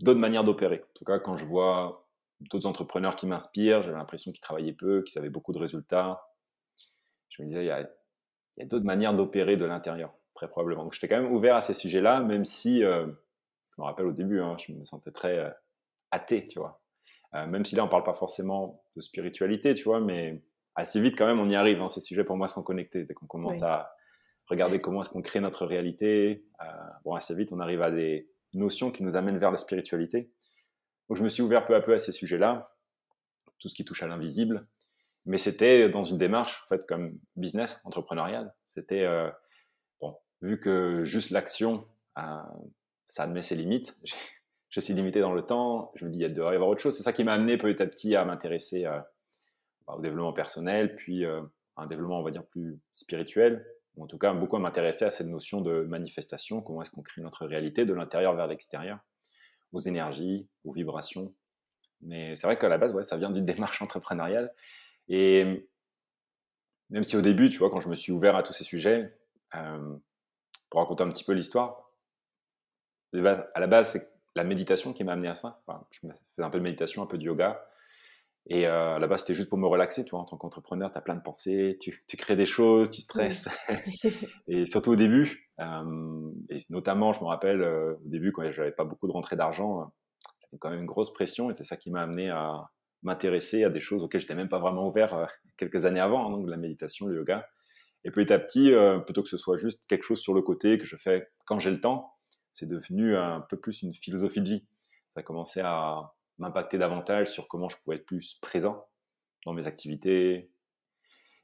[0.01, 0.83] d'autres manières d'opérer.
[0.83, 2.07] En tout cas, quand je vois
[2.41, 6.23] d'autres entrepreneurs qui m'inspirent, j'avais l'impression qu'ils travaillaient peu, qu'ils avaient beaucoup de résultats,
[7.33, 10.85] je me disais, il y a, d'autres manières d'opérer de l'intérieur, très probablement.
[10.85, 13.07] Donc, j'étais quand même ouvert à ces sujets-là, même si, euh,
[13.71, 15.51] je me rappelle au début, hein, je me sentais très euh,
[16.11, 16.83] athée, tu vois.
[17.35, 20.43] Euh, même si là, on parle pas forcément de spiritualité, tu vois, mais
[20.75, 21.81] assez vite, quand même, on y arrive.
[21.81, 23.05] Hein, ces sujets, pour moi, sont connectés.
[23.05, 23.95] Dès qu'on commence à
[24.49, 26.45] regarder comment est-ce qu'on crée notre réalité,
[27.05, 30.31] bon, assez vite, on arrive à des notions qui nous amènent vers la spiritualité.
[31.09, 32.77] Donc, je me suis ouvert peu à peu à ces sujets-là,
[33.59, 34.67] tout ce qui touche à l'invisible,
[35.27, 38.53] mais c'était dans une démarche faite comme business entrepreneurial.
[38.65, 39.31] C'était euh,
[40.01, 41.87] bon, vu que juste l'action,
[42.19, 42.43] euh,
[43.09, 43.97] ça admet ses limites.
[44.71, 45.93] Je suis limité dans le temps.
[45.97, 46.97] Je me dis, il doit y avoir autre chose.
[46.97, 48.99] C'est ça qui m'a amené petit à petit à m'intéresser euh,
[49.87, 51.43] au développement personnel, puis à
[51.77, 53.67] un développement, on va dire, plus spirituel.
[53.97, 56.63] Ou en tout cas, beaucoup à m'intéresser à cette notion de manifestation.
[56.63, 58.99] Comment est-ce qu'on crée notre réalité de l'intérieur vers l'extérieur,
[59.73, 61.35] aux énergies, aux vibrations.
[62.01, 64.53] Mais c'est vrai qu'à la base, ouais, ça vient d'une démarche entrepreneuriale.
[65.13, 65.69] Et
[66.89, 69.15] même si au début, tu vois, quand je me suis ouvert à tous ces sujets,
[69.55, 69.97] euh,
[70.71, 71.91] pour raconter un petit peu l'histoire,
[73.15, 75.63] à la base, c'est la méditation qui m'a amené à ça.
[75.91, 77.63] je faisais un peu de méditation, un peu de yoga.
[78.47, 81.03] Et euh, là-bas, c'était juste pour me relaxer, tu vois, en tant qu'entrepreneur, tu as
[81.03, 83.49] plein de pensées, tu, tu, crées des choses, tu stresses.
[84.49, 88.73] et surtout au début, euh, et notamment, je me rappelle, euh, au début, quand j'avais
[88.73, 89.93] pas beaucoup de rentrée d'argent,
[90.41, 92.71] j'avais quand même une grosse pression et c'est ça qui m'a amené à
[93.03, 96.49] m'intéresser à des choses auxquelles j'étais même pas vraiment ouvert quelques années avant, hein, donc
[96.49, 97.49] la méditation, le yoga.
[98.05, 98.73] Et petit à petit,
[99.05, 101.71] plutôt que ce soit juste quelque chose sur le côté que je fais quand j'ai
[101.71, 102.15] le temps,
[102.53, 104.65] c'est devenu un peu plus une philosophie de vie.
[105.11, 108.87] Ça a commencé à m'impacter davantage sur comment je pouvais être plus présent
[109.45, 110.51] dans mes activités.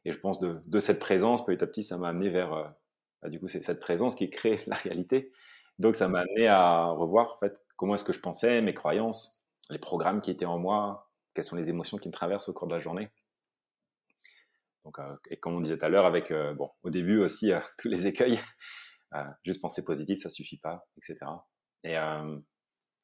[0.05, 2.65] Et je pense de, de cette présence, petit à petit, ça m'a amené vers, euh,
[3.23, 5.33] bah, du coup, c'est cette présence qui crée la réalité.
[5.79, 9.47] Donc, ça m'a amené à revoir, en fait, comment est-ce que je pensais, mes croyances,
[9.71, 11.08] les programmes qui étaient en moi,
[11.39, 13.11] quelles sont les émotions qui me traversent au cours de la journée.
[14.85, 17.53] Donc, euh, et comme on disait tout à l'heure, avec, euh, bon, au début aussi,
[17.79, 18.41] tous les écueils,
[19.45, 21.19] juste penser positif, ça suffit pas, etc.
[21.85, 21.97] Et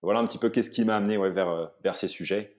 [0.02, 2.58] voilà un petit peu qu'est-ce qui m'a amené vers, euh, vers ces sujets.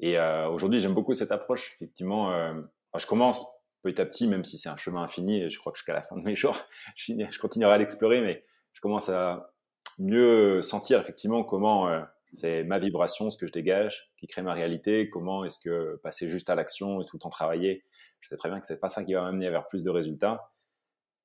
[0.00, 1.72] Et euh, aujourd'hui, j'aime beaucoup cette approche.
[1.74, 2.54] Effectivement, euh,
[2.96, 3.44] je commence
[3.82, 6.02] petit à petit, même si c'est un chemin infini, et je crois que jusqu'à la
[6.02, 6.56] fin de mes jours,
[6.96, 9.52] je continuerai à l'explorer, mais je commence à
[9.98, 11.88] mieux sentir effectivement comment
[12.36, 16.28] c'est ma vibration, ce que je dégage, qui crée ma réalité, comment est-ce que passer
[16.28, 17.84] juste à l'action et tout le temps travailler,
[18.20, 20.52] je sais très bien que c'est pas ça qui va m'amener vers plus de résultats.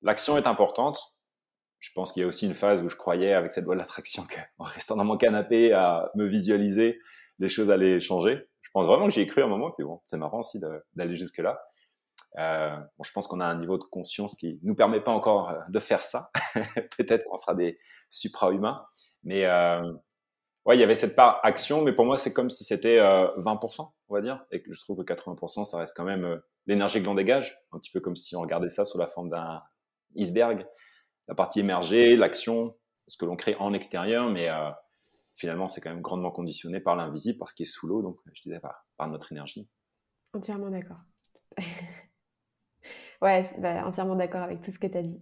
[0.02, 1.16] L'action est importante,
[1.80, 3.80] je pense qu'il y a aussi une phase où je croyais avec cette loi de
[3.80, 7.00] l'attraction qu'en restant dans mon canapé à me visualiser,
[7.40, 8.48] les choses allaient changer.
[8.62, 10.60] Je pense vraiment que j'y ai cru un moment, puis bon, c'est marrant aussi
[10.94, 11.62] d'aller jusque-là.
[12.38, 15.60] Euh, je pense qu'on a un niveau de conscience qui nous permet pas encore euh,
[15.68, 16.32] de faire ça.
[16.98, 17.78] Peut-être qu'on sera des
[18.10, 18.86] supra-humains.
[19.24, 19.82] Mais euh,
[20.66, 23.92] ouais, il y avait cette part action, mais pour moi, c'est comme si c'était 20%,
[24.10, 24.46] on va dire.
[24.52, 27.58] Et je trouve que 80%, ça reste quand même l'énergie que l'on dégage.
[27.72, 29.62] Un petit peu comme si on regardait ça sous la forme d'un
[30.16, 30.66] iceberg
[31.32, 32.76] la partie émergée, l'action,
[33.08, 34.70] ce que l'on crée en extérieur, mais euh,
[35.36, 38.18] finalement, c'est quand même grandement conditionné par l'invisible, par ce qui est sous l'eau, donc
[38.34, 39.70] je disais par, par notre énergie.
[40.34, 41.00] Entièrement d'accord.
[43.22, 45.22] ouais, bah, entièrement d'accord avec tout ce que tu as dit.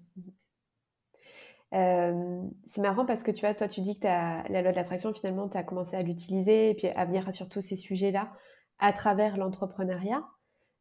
[1.71, 5.47] C'est marrant parce que tu vois, toi, tu dis que la loi de l'attraction, finalement,
[5.49, 8.31] tu as commencé à l'utiliser et puis à venir sur tous ces sujets-là
[8.79, 10.23] à travers l'entrepreneuriat.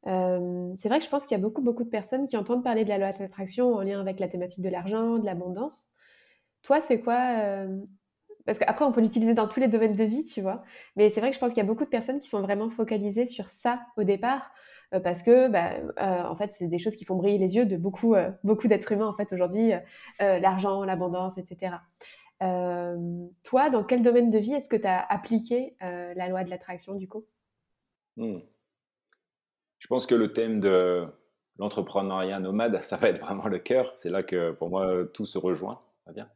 [0.04, 2.84] C'est vrai que je pense qu'il y a beaucoup, beaucoup de personnes qui entendent parler
[2.84, 5.88] de la loi de l'attraction en lien avec la thématique de l'argent, de l'abondance.
[6.62, 7.66] Toi, c'est quoi
[8.46, 10.62] Parce qu'après, on peut l'utiliser dans tous les domaines de vie, tu vois.
[10.96, 12.70] Mais c'est vrai que je pense qu'il y a beaucoup de personnes qui sont vraiment
[12.70, 14.50] focalisées sur ça au départ,
[14.90, 15.72] parce que, bah,
[16.28, 19.08] en fait, c'est des choses qui font briller les yeux de beaucoup, beaucoup d'êtres humains,
[19.08, 19.72] en fait, aujourd'hui.
[20.18, 21.76] l'argent, l'abondance, etc.
[22.40, 26.94] toi, dans quel domaine de vie est-ce que tu as appliqué la loi de l'attraction,
[26.94, 27.24] du coup?
[28.16, 28.38] Mmh.
[29.78, 31.06] Je pense que le thème de
[31.58, 33.92] l'entrepreneuriat nomade, ça va être vraiment le cœur.
[33.96, 35.80] C'est là que pour moi tout se rejoint,
[36.14, 36.28] dire.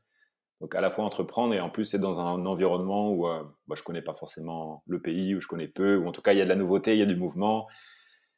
[0.61, 3.75] Donc à la fois entreprendre et en plus c'est dans un environnement où euh, bah,
[3.77, 6.39] je connais pas forcément le pays, où je connais peu, ou en tout cas il
[6.39, 7.67] y a de la nouveauté, il y a du mouvement.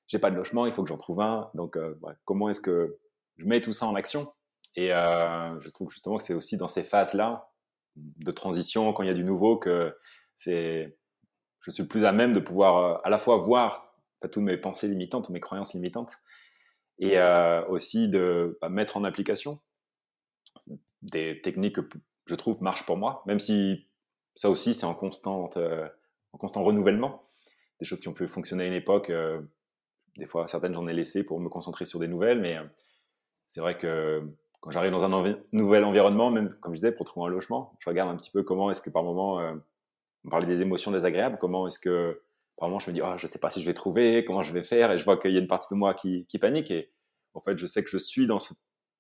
[0.06, 1.50] J'ai pas de logement, il faut que j'en trouve un.
[1.54, 2.98] Donc euh, comment est-ce que
[3.36, 4.32] je mets tout ça en action?
[4.76, 7.50] Et euh, je trouve justement que c'est aussi dans ces phases-là
[7.96, 9.96] de transition, quand il y a du nouveau, que
[10.34, 10.98] c'est,
[11.60, 14.88] je suis plus à même de pouvoir euh, à la fois voir toutes mes pensées
[14.88, 16.16] limitantes, toutes mes croyances limitantes,
[16.98, 17.18] et
[17.68, 19.60] aussi de bah, mettre en application
[21.02, 23.88] des techniques que je trouve marchent pour moi, même si
[24.34, 27.22] ça aussi c'est en, en constant renouvellement.
[27.80, 29.12] Des choses qui ont pu fonctionner à une époque,
[30.16, 32.58] des fois certaines j'en ai laissé pour me concentrer sur des nouvelles, mais
[33.46, 34.22] c'est vrai que
[34.60, 37.90] quand j'arrive dans un nouvel environnement, même comme je disais, pour trouver un logement, je
[37.90, 39.38] regarde un petit peu comment est-ce que par moment,
[40.24, 42.22] on parlait des émotions désagréables, comment est-ce que
[42.60, 44.62] Vraiment, je me dis, oh, je sais pas si je vais trouver, comment je vais
[44.62, 46.70] faire, et je vois qu'il y a une partie de moi qui, qui, panique.
[46.70, 46.92] Et
[47.34, 48.54] en fait, je sais que je suis dans ce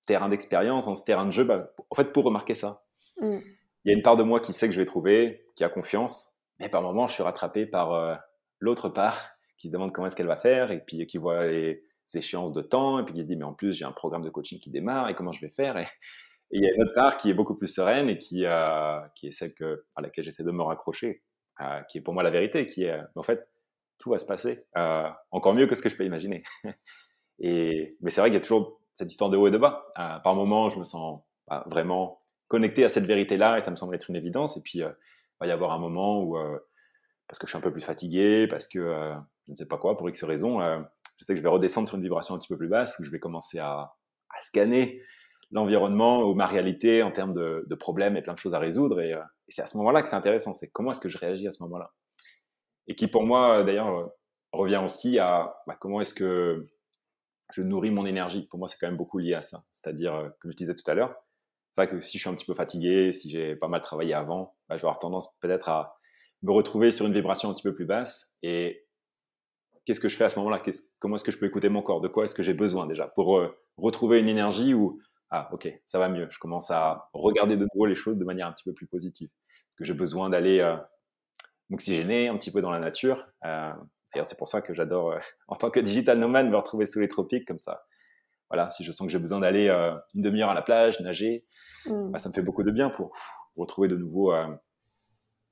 [0.06, 2.84] terrain d'expérience, dans ce terrain de jeu, bah, en fait, pour remarquer ça.
[3.20, 3.38] Mm.
[3.84, 5.68] Il y a une part de moi qui sait que je vais trouver, qui a
[5.68, 8.14] confiance, mais par moments, je suis rattrapé par euh,
[8.58, 9.33] l'autre part
[9.64, 12.60] qui se demande comment est-ce qu'elle va faire, et puis qui voit les échéances de
[12.60, 14.68] temps, et puis qui se dit, mais en plus, j'ai un programme de coaching qui
[14.68, 15.78] démarre, et comment je vais faire?
[15.78, 15.86] Et,
[16.50, 19.30] il y a une autre part qui est beaucoup plus sereine et qui, euh, est
[19.30, 19.54] celle
[19.96, 21.22] à laquelle j'essaie de me raccrocher.
[21.62, 23.48] Euh, qui est pour moi la vérité, qui est, euh, en fait,
[23.98, 24.66] tout va se passer
[25.30, 26.42] encore mieux que ce que je peux imaginer.
[27.38, 29.86] et, mais c'est vrai qu'il y a toujours cette histoire de haut et de bas.
[29.94, 31.22] par moments, je me sens
[31.66, 34.58] vraiment connecté à cette vérité-là et ça me semble être une évidence.
[34.58, 34.94] Et puis, il
[35.40, 36.36] va y avoir un moment où,
[37.28, 38.78] parce que je suis un peu plus fatigué, parce que
[39.46, 41.96] je ne sais pas quoi, pour X raison, je sais que je vais redescendre sur
[41.96, 43.92] une vibration un petit peu plus basse, où je vais commencer à,
[44.42, 45.00] scanner
[45.52, 49.00] l'environnement ou ma réalité en termes de, problèmes et plein de choses à résoudre.
[49.00, 49.16] Et, et
[49.48, 51.62] c'est à ce moment-là que c'est intéressant, c'est comment est-ce que je réagis à ce
[51.62, 51.92] moment-là.
[52.86, 54.10] Et qui pour moi, d'ailleurs,
[54.52, 56.66] revient aussi à bah, comment est-ce que
[57.52, 58.46] je nourris mon énergie.
[58.46, 59.64] Pour moi, c'est quand même beaucoup lié à ça.
[59.70, 61.14] C'est-à-dire, euh, comme je disais tout à l'heure,
[61.70, 64.14] c'est vrai que si je suis un petit peu fatigué, si j'ai pas mal travaillé
[64.14, 65.96] avant, bah, je vais avoir tendance peut-être à
[66.44, 68.36] me retrouver sur une vibration un petit peu plus basse.
[68.42, 68.86] Et
[69.84, 70.58] qu'est-ce que je fais à ce moment-là?
[70.98, 72.00] Comment est-ce que je peux écouter mon corps?
[72.00, 73.08] De quoi est-ce que j'ai besoin déjà?
[73.08, 76.28] Pour euh, retrouver une énergie où ah ok ça va mieux.
[76.30, 79.28] Je commence à regarder de nouveau les choses de manière un petit peu plus positive.
[79.28, 80.76] Est-ce que j'ai besoin d'aller euh,
[81.70, 83.72] m'oxygéner un petit peu dans la nature euh,
[84.12, 87.08] D'ailleurs c'est pour ça que j'adore en tant que digital nomade me retrouver sous les
[87.08, 87.84] tropiques comme ça.
[88.50, 89.68] Voilà, si je sens que j'ai besoin d'aller
[90.14, 91.44] une demi-heure à la plage, nager,
[91.86, 92.10] mmh.
[92.12, 93.16] bah, ça me fait beaucoup de bien pour
[93.56, 94.32] retrouver de nouveau,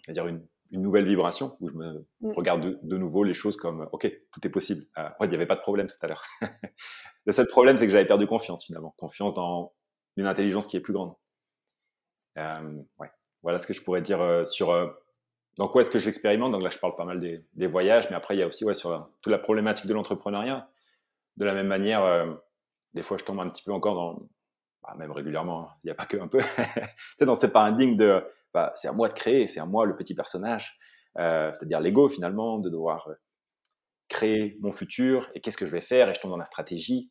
[0.09, 2.33] dire une, une nouvelle vibration où je me mm.
[2.33, 4.87] regarde de, nouveau les choses comme ok, tout est possible.
[4.99, 6.25] Euh, il n'y avait pas de problème tout à l'heure.
[7.27, 9.73] le seul problème, c'est que j'avais perdu confiance finalement, confiance dans
[10.17, 11.15] une intelligence qui est plus grande.
[12.39, 13.11] Euh, ouais.
[13.43, 14.73] Voilà ce que je pourrais dire euh, sur
[15.59, 16.53] dans quoi est-ce que j'expérimente.
[16.53, 18.65] Donc là, je parle pas mal des, des, voyages, mais après, il y a aussi
[18.65, 20.71] ouais, sur toute la problématique de l'entrepreneuriat.
[21.37, 22.27] De la même manière,
[22.95, 24.29] des fois, je tombe un petit peu encore dans,
[24.83, 26.41] bah, même régulièrement, hein, il n'y a pas que un peu,
[27.19, 29.97] tu dans ce paradigme de bah, c'est à moi de créer, c'est à moi le
[29.97, 30.79] petit personnage,
[31.19, 33.15] euh, c'est-à-dire l'ego finalement, de devoir euh,
[34.09, 37.11] créer mon futur et qu'est-ce que je vais faire et je tombe dans la stratégie.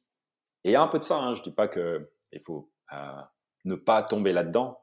[0.63, 2.71] Et il y a un peu de ça, hein, je ne dis pas qu'il faut
[2.93, 3.21] euh,
[3.65, 4.79] ne pas tomber là-dedans.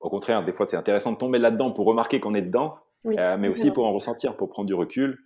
[0.00, 3.48] Au contraire, des fois c'est intéressant de tomber là-dedans pour remarquer qu'on est dedans, mais
[3.48, 5.18] aussi pour en ressentir, pour prendre du recul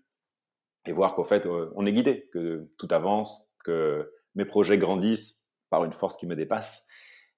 [0.86, 5.84] et voir qu'en fait on est guidé, que tout avance, que mes projets grandissent par
[5.84, 6.86] une force qui me dépasse.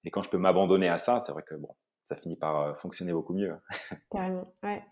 [0.05, 1.75] Et quand je peux m'abandonner à ça, c'est vrai que bon,
[2.09, 3.55] ça finit par euh, fonctionner beaucoup mieux.
[4.11, 4.83] Carrément, ouais.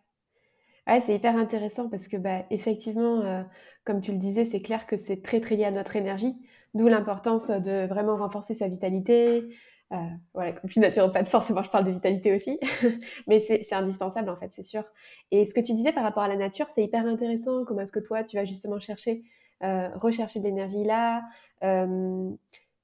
[0.86, 3.42] Ouais, c'est hyper intéressant parce que, bah, effectivement, euh,
[3.84, 6.36] comme tu le disais, c'est clair que c'est très, très lié à notre énergie,
[6.74, 9.48] d'où l'importance de vraiment renforcer sa vitalité.
[9.92, 9.96] Euh,
[10.34, 12.60] voilà, comme je suis pas forcément, je parle de vitalité aussi,
[13.26, 14.84] mais c'est indispensable en fait, c'est sûr.
[15.30, 17.64] Et ce que tu disais par rapport à la nature, c'est hyper intéressant.
[17.64, 19.24] Comment est-ce que toi, tu vas justement chercher,
[19.60, 21.22] rechercher de l'énergie là?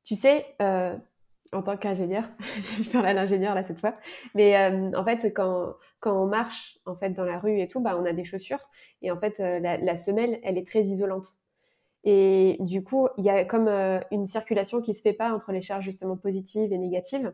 [0.05, 0.47] Tu sais,
[1.53, 2.25] en tant qu'ingénieur,
[2.61, 3.95] je vais parler à l'ingénieur là cette fois,
[4.35, 7.81] mais euh, en fait quand, quand on marche en fait dans la rue et tout,
[7.81, 8.71] bah, on a des chaussures.
[9.03, 11.27] Et en fait euh, la, semelle elle est très isolante.
[12.05, 15.53] Et du coup il y a comme euh, une circulation qui se fait pas entre
[15.53, 17.33] les charges justement positives et négatives.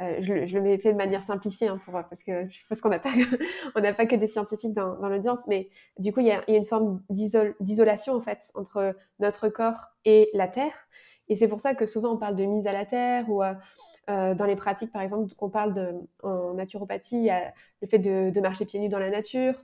[0.00, 3.12] Je, je, le fait de manière simplifiée hein, pour, parce que je qu'on n'a pas
[3.76, 6.42] on n'a pas que des scientifiques dans, dans l'audience, mais du coup il y a,
[6.48, 10.74] y a une forme d'isolation en fait entre notre corps et la terre
[11.28, 13.54] et c'est pour ça que souvent on parle de mise à la terre ou euh,
[14.10, 17.30] euh, dans les pratiques, par exemple, qu'on parle en naturopathie,
[17.80, 19.54] le fait de, marcher pieds nus dans la nature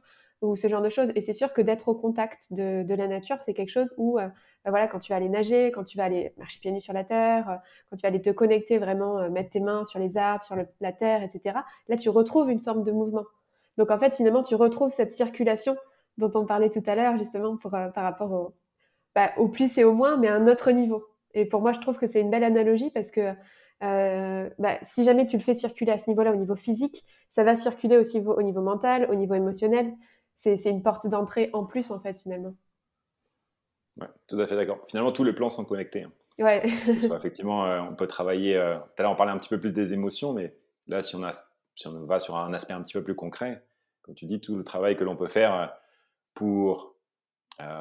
[0.41, 1.13] ou ce genre de choses.
[1.15, 4.27] Et c'est sûr que d'être au contact de, la nature, c'est quelque chose où, euh,
[4.65, 6.95] bah voilà, quand tu vas aller nager, quand tu vas aller marcher pieds nus sur
[6.95, 10.43] la terre, quand tu vas aller te connecter vraiment, mettre tes mains sur les arbres,
[10.43, 13.25] sur la terre, etc., là, tu retrouves une forme de mouvement.
[13.77, 15.77] Donc, en fait, finalement, tu retrouves cette circulation
[16.17, 18.55] dont on parlait tout à l'heure, justement, pour, par rapport au,
[19.15, 21.05] bah, au plus et au moins, mais à un autre niveau.
[21.35, 23.35] Et pour moi, je trouve que c'est une belle analogie parce que
[23.83, 27.45] euh, bah, si jamais tu le fais circuler à ce niveau-là, au niveau physique, ça
[27.45, 29.95] va circuler aussi au niveau mental, au niveau émotionnel.
[30.37, 32.55] C'est une porte d'entrée en plus, en fait, finalement.
[34.01, 34.79] Ouais, tout à fait d'accord.
[34.89, 36.05] Finalement, tous les plans sont connectés.
[36.05, 36.13] Hein.
[36.39, 36.63] Ouais.
[37.17, 38.57] effectivement, euh, on peut travailler.
[38.57, 40.55] Euh, tout à l'heure, on parlait un petit peu plus des émotions, mais
[40.87, 41.33] là, si on, a,
[41.75, 43.63] si on va sur un aspect un petit peu plus concret,
[44.03, 45.75] comme tu dis, tout le travail que l'on peut faire
[46.33, 46.95] pour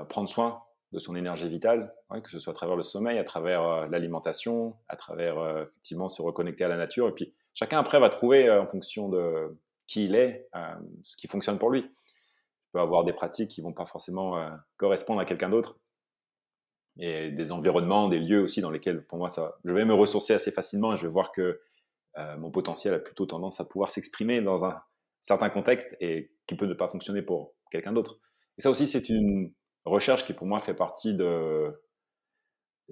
[0.09, 3.63] prendre soin de son énergie vitale, que ce soit à travers le sommeil, à travers
[3.63, 7.07] euh, l'alimentation, à travers euh, effectivement se reconnecter à la nature.
[7.07, 9.55] Et puis chacun après va trouver euh, en fonction de
[9.87, 10.47] qui il est,
[11.03, 11.79] ce qui fonctionne pour lui.
[11.79, 14.39] Il peut avoir des pratiques qui vont pas forcément
[14.77, 15.79] correspondre à quelqu'un d'autre.
[16.99, 20.35] Et des environnements, des lieux aussi dans lesquels, pour moi, ça, je vais me ressourcer
[20.35, 21.59] assez facilement et je vais voir que
[22.37, 24.79] mon potentiel a plutôt tendance à pouvoir s'exprimer dans un
[25.21, 28.19] certain contexte et qui peut ne pas fonctionner pour quelqu'un d'autre.
[28.59, 29.51] Et ça aussi, c'est une,
[29.85, 31.71] recherche qui pour moi fait partie de,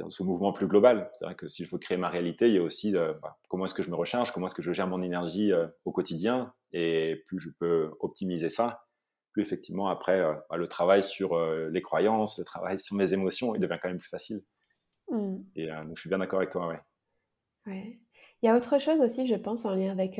[0.09, 1.09] ce mouvement plus global.
[1.13, 3.65] C'est vrai que si je veux créer ma réalité, il y a aussi bah, comment
[3.65, 6.53] est-ce que je me recharge, comment est-ce que je gère mon énergie euh, au quotidien,
[6.71, 8.85] et plus je peux optimiser ça,
[9.31, 13.13] plus effectivement après euh, bah, le travail sur euh, les croyances, le travail sur mes
[13.13, 14.41] émotions, il devient quand même plus facile.
[15.09, 15.33] Mmh.
[15.55, 16.79] Et donc je suis bien d'accord avec toi, ouais.
[17.65, 17.99] ouais.
[18.43, 20.19] Il y a autre chose aussi, je pense, en lien avec,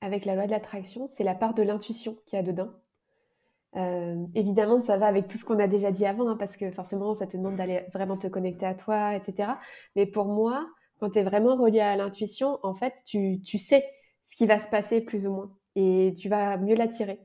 [0.00, 2.72] avec la loi de l'attraction, c'est la part de l'intuition qu'il y a dedans.
[3.76, 6.70] Euh, évidemment, ça va avec tout ce qu'on a déjà dit avant, hein, parce que
[6.70, 9.52] forcément, ça te demande d'aller vraiment te connecter à toi, etc.
[9.94, 10.66] Mais pour moi,
[11.00, 13.84] quand tu es vraiment relié à l'intuition, en fait, tu, tu, sais
[14.24, 17.20] ce qui va se passer plus ou moins, et tu vas mieux l'attirer.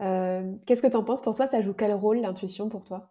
[0.00, 1.22] Euh, Qu'est-ce que tu en penses?
[1.22, 3.10] Pour toi, ça joue quel rôle l'intuition pour toi?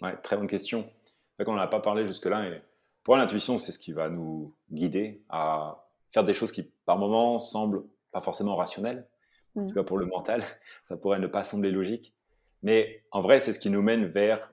[0.00, 0.88] Ouais, très bonne question.
[1.34, 2.46] C'est qu'on n'en a pas parlé jusque-là.
[2.46, 2.62] Et
[3.02, 7.38] pour l'intuition, c'est ce qui va nous guider à faire des choses qui, par moments,
[7.38, 9.08] semblent pas forcément rationnelles,
[9.56, 9.74] en tout mm.
[9.74, 10.44] cas pour le mental,
[10.88, 12.14] ça pourrait ne pas sembler logique.
[12.62, 14.52] Mais en vrai, c'est ce qui nous mène vers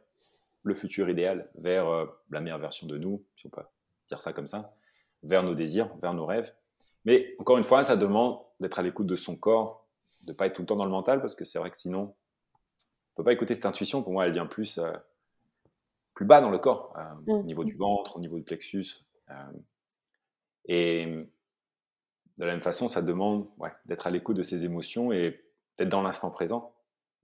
[0.64, 3.62] le futur idéal, vers euh, la meilleure version de nous, si on peut
[4.08, 4.72] dire ça comme ça,
[5.24, 6.54] vers nos désirs, vers nos rêves.
[7.06, 9.88] Mais encore une fois, ça demande d'être à l'écoute de son corps,
[10.22, 11.78] de ne pas être tout le temps dans le mental, parce que c'est vrai que
[11.78, 12.14] sinon,
[12.82, 14.04] on peut pas écouter cette intuition.
[14.04, 14.80] Pour moi, elle vient plus,
[16.14, 16.94] plus bas dans le corps,
[17.26, 17.32] mmh.
[17.32, 19.06] au niveau du ventre, au niveau du plexus.
[20.66, 21.30] et
[22.40, 23.48] de la même façon, ça demande
[23.86, 25.44] d'être à l'écoute de ses émotions et
[25.78, 26.74] d'être dans l'instant présent.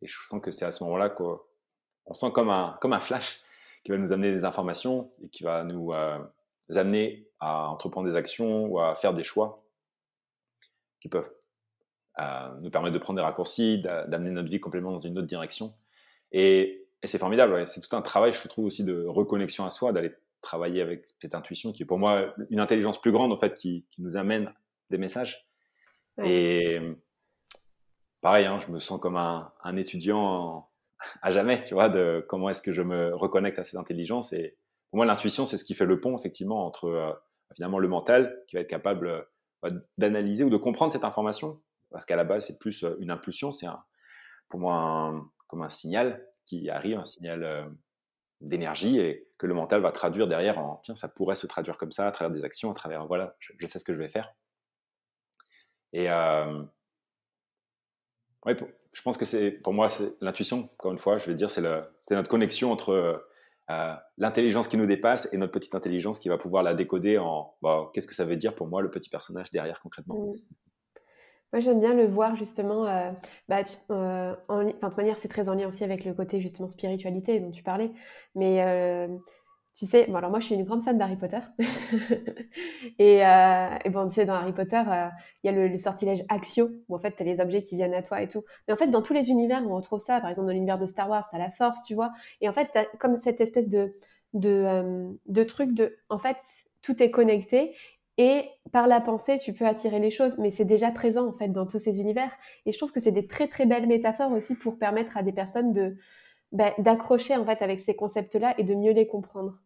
[0.02, 1.40] Et je sens que c'est à ce moment-là qu'on
[2.14, 3.42] sent comme un, flash
[3.84, 5.94] qui va nous amener des informations et qui va nous
[6.76, 9.64] amener à entreprendre des actions ou à faire des choix
[11.00, 11.32] qui peuvent
[12.62, 15.74] nous permettre de prendre des raccourcis, d'amener notre vie complètement dans une autre direction.
[16.32, 20.12] Et, c'est formidable, c'est tout un travail, je trouve aussi, de reconnexion à soi, d'aller
[20.42, 23.86] travailler avec cette intuition qui est pour moi une intelligence plus grande, en fait, qui,
[24.00, 24.52] nous amène
[24.90, 25.48] des messages.
[26.24, 26.80] Et
[28.22, 30.70] pareil, hein, je me sens comme un, un, étudiant
[31.22, 34.34] à jamais, tu vois, de comment est-ce que je me reconnecte à cette intelligence.
[34.34, 34.58] Et
[34.90, 37.12] pour moi, l'intuition, c'est ce qui fait le pont, effectivement, entre euh,
[37.54, 39.28] finalement le mental, qui va être capable
[39.66, 43.12] euh, d'analyser ou de comprendre cette information, parce qu'à la base, c'est plus euh, une
[43.12, 43.68] impulsion, c'est
[44.50, 45.14] pour moi
[45.48, 47.70] comme un signal qui arrive, un signal
[48.42, 51.92] d'énergie, et que le mental va traduire derrière en tiens, ça pourrait se traduire comme
[51.92, 54.34] ça, à travers des actions, à travers voilà, je, sais ce que je vais faire.
[55.96, 56.10] Et
[58.46, 58.58] ouais,
[58.92, 61.62] je pense que c'est pour moi, c'est l'intuition, encore une fois, je vais dire, c'est
[62.12, 63.24] notre connexion entre
[63.72, 67.56] euh, l'intelligence qui nous dépasse et notre petite intelligence qui va pouvoir la décoder en
[67.64, 70.16] bah, qu'est-ce que ça veut dire pour moi le petit personnage derrière concrètement.
[70.16, 70.36] Mmh.
[71.52, 73.12] Moi j'aime bien le voir justement, euh,
[73.48, 77.40] bah, euh, de toute manière c'est très en lien aussi avec le côté justement spiritualité
[77.40, 77.92] dont tu parlais,
[78.36, 79.08] mais
[79.76, 81.40] tu sais, alors moi je suis une grande fan d'Harry Potter.
[83.00, 85.08] et, euh, et, bon, tu sais, dans Harry Potter, euh,
[85.44, 87.94] il y a le, sortilège Axio, où en fait tu as les objets qui viennent
[87.94, 88.44] à toi et tout.
[88.68, 90.22] Mais en fait, dans tous les univers, on retrouve ça.
[90.22, 92.14] Par exemple, dans l'univers de Star Wars, tu as la force, tu vois.
[92.40, 93.98] Et en fait, tu as comme cette espèce de,
[94.34, 95.98] de, euh, de truc de.
[96.08, 96.38] En fait,
[96.82, 97.76] tout est connecté.
[98.18, 101.50] Et par la pensée, tu peux attirer les choses, mais c'est déjà présent en fait
[101.50, 102.32] dans tous ces univers.
[102.66, 105.34] Et je trouve que c'est des très très belles métaphores aussi pour permettre à des
[105.34, 105.98] personnes de,
[106.56, 109.60] bah, d'accrocher en fait avec ces concepts-là et de mieux les comprendre.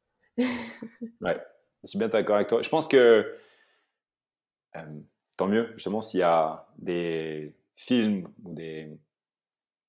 [0.38, 1.40] ouais,
[1.82, 2.60] je suis bien d'accord avec toi.
[2.60, 3.36] Je pense que
[4.76, 4.82] euh,
[5.38, 8.90] tant mieux justement s'il y a des films ou des,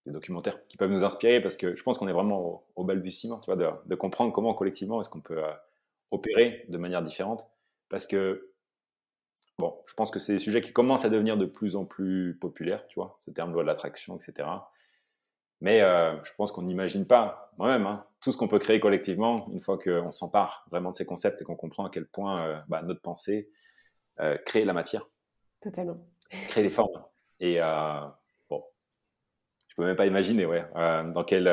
[0.05, 3.51] documentaires qui peuvent nous inspirer parce que je pense qu'on est vraiment au, balbutiement, tu
[3.51, 5.51] vois, de, comprendre comment collectivement est-ce qu'on peut euh,
[6.11, 7.47] opérer de manière différente
[7.89, 8.51] parce que
[9.57, 12.37] bon, je pense que c'est des sujets qui commencent à devenir de plus en plus
[12.39, 14.47] populaires, tu vois, ce terme loi de l'attraction, etc.
[15.61, 19.47] Mais euh, je pense qu'on n'imagine pas, moi-même, hein, tout ce qu'on peut créer collectivement
[19.51, 22.59] une fois qu'on s'empare vraiment de ces concepts et qu'on comprend à quel point euh,
[22.67, 23.49] bah, notre pensée
[24.19, 25.09] euh, crée la matière.
[25.61, 25.97] Totalement.
[26.49, 27.03] Crée les formes.
[27.39, 27.59] Et
[28.49, 28.63] bon,
[29.67, 31.51] je peux même pas imaginer, ouais, dans quelle,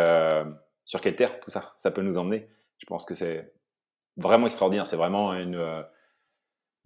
[0.84, 2.48] sur quelle terre tout ça, ça peut nous emmener.
[2.78, 3.52] Je pense que c'est
[4.16, 4.86] vraiment extraordinaire.
[4.86, 5.84] C'est vraiment une,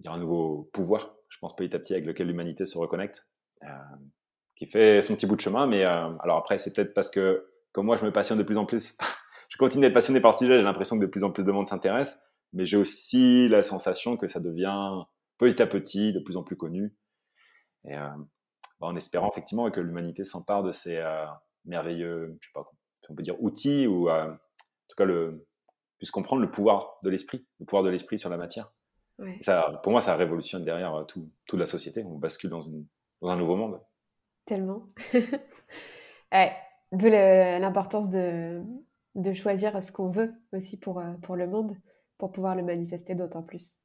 [0.05, 3.27] un nouveau pouvoir, je pense, petit à petit, avec lequel l'humanité se reconnecte
[4.57, 5.67] qui fait son petit bout de chemin.
[5.67, 8.59] Mais euh, alors après, c'est peut-être parce que, comme moi, je me passionne de plus
[8.59, 8.97] en plus,
[9.49, 11.53] je continue d'être passionné par le sujet, j'ai l'impression que de plus en plus de
[11.53, 12.21] monde s'intéresse,
[12.53, 15.05] mais j'ai aussi la sensation que ça devient
[15.39, 16.97] petit à petit de plus en plus connu.
[17.85, 18.09] Et euh,
[18.81, 21.27] bah, en espérant effectivement que l'humanité s'empare de ces euh,
[21.67, 22.65] merveilleux, je sais pas,
[23.09, 24.37] on peut dire outils, ou en
[24.89, 25.47] tout cas le,
[25.99, 28.73] puisse comprendre le pouvoir de l'esprit, le pouvoir de l'esprit sur la matière.
[29.41, 32.05] Ça, pour moi, ça révolutionne derrière tout, toute la société.
[32.05, 32.85] On bascule dans, une,
[33.23, 33.81] dans un nouveau monde.
[34.47, 34.87] Tellement.
[36.33, 36.53] ouais,
[36.93, 38.63] D'où l'importance de,
[39.17, 41.77] de, choisir ce qu'on veut aussi pour, euh, pour le monde,
[42.17, 43.81] pour pouvoir le manifester d'autant plus.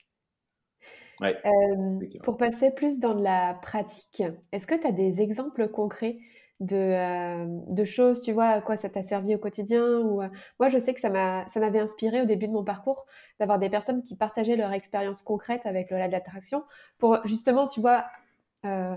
[1.20, 6.20] Ouais, euh, pour passer plus dans la pratique, est-ce que tu as des exemples concrets
[6.60, 10.22] de, euh, de, choses, tu vois, à quoi ça t'a servi au quotidien ou,
[10.60, 13.06] Moi, je sais que ça m'avait inspiré au début de mon parcours
[13.40, 16.64] d'avoir des personnes qui partageaient leur expérience concrète avec le de l'attraction
[17.00, 18.06] pour justement, tu vois,
[18.66, 18.96] euh,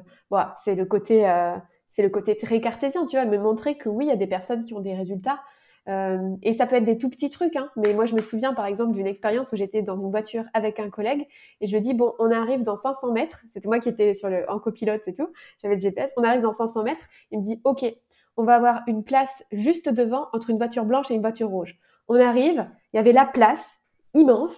[0.65, 1.57] c'est le côté, euh,
[1.91, 4.27] c'est le côté très cartésien, tu vois, me montrer que oui, il y a des
[4.27, 5.41] personnes qui ont des résultats.
[5.87, 8.55] Euh, et ça peut être des tout petits trucs, hein, mais moi je me souviens
[8.55, 11.27] par exemple d'une expérience où j'étais dans une voiture avec un collègue
[11.61, 13.43] et je dis bon, on arrive dans 500 mètres.
[13.51, 15.29] C'était moi qui étais sur le en copilote et tout.
[15.61, 16.11] J'avais le GPS.
[16.17, 17.05] On arrive dans 500 mètres.
[17.33, 17.85] Il me dit ok,
[18.39, 21.77] on va avoir une place juste devant entre une voiture blanche et une voiture rouge.
[22.09, 23.65] On arrive, il y avait la place
[24.15, 24.57] immense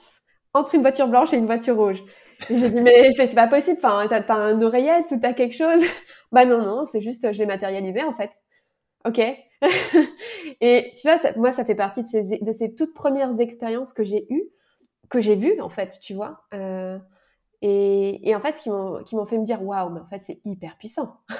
[0.55, 2.03] entre une voiture blanche et une voiture rouge.
[2.51, 5.83] J'ai dit, mais c'est pas possible, enfin, t'as, as un oreillette ou t'as quelque chose?
[6.33, 8.31] Bah non, non, c'est juste, je l'ai matérialisé en fait.
[9.07, 9.19] Ok.
[10.61, 14.05] et tu vois, moi, ça fait partie de ces, de ces toutes premières expériences que
[14.05, 14.45] j'ai eues,
[15.11, 16.43] que j'ai vues en fait, tu vois.
[16.55, 16.99] Euh,
[17.63, 20.21] et, et, en fait, qui m'ont, qui m'ont fait me dire, waouh, mais en fait,
[20.21, 21.19] c'est hyper puissant.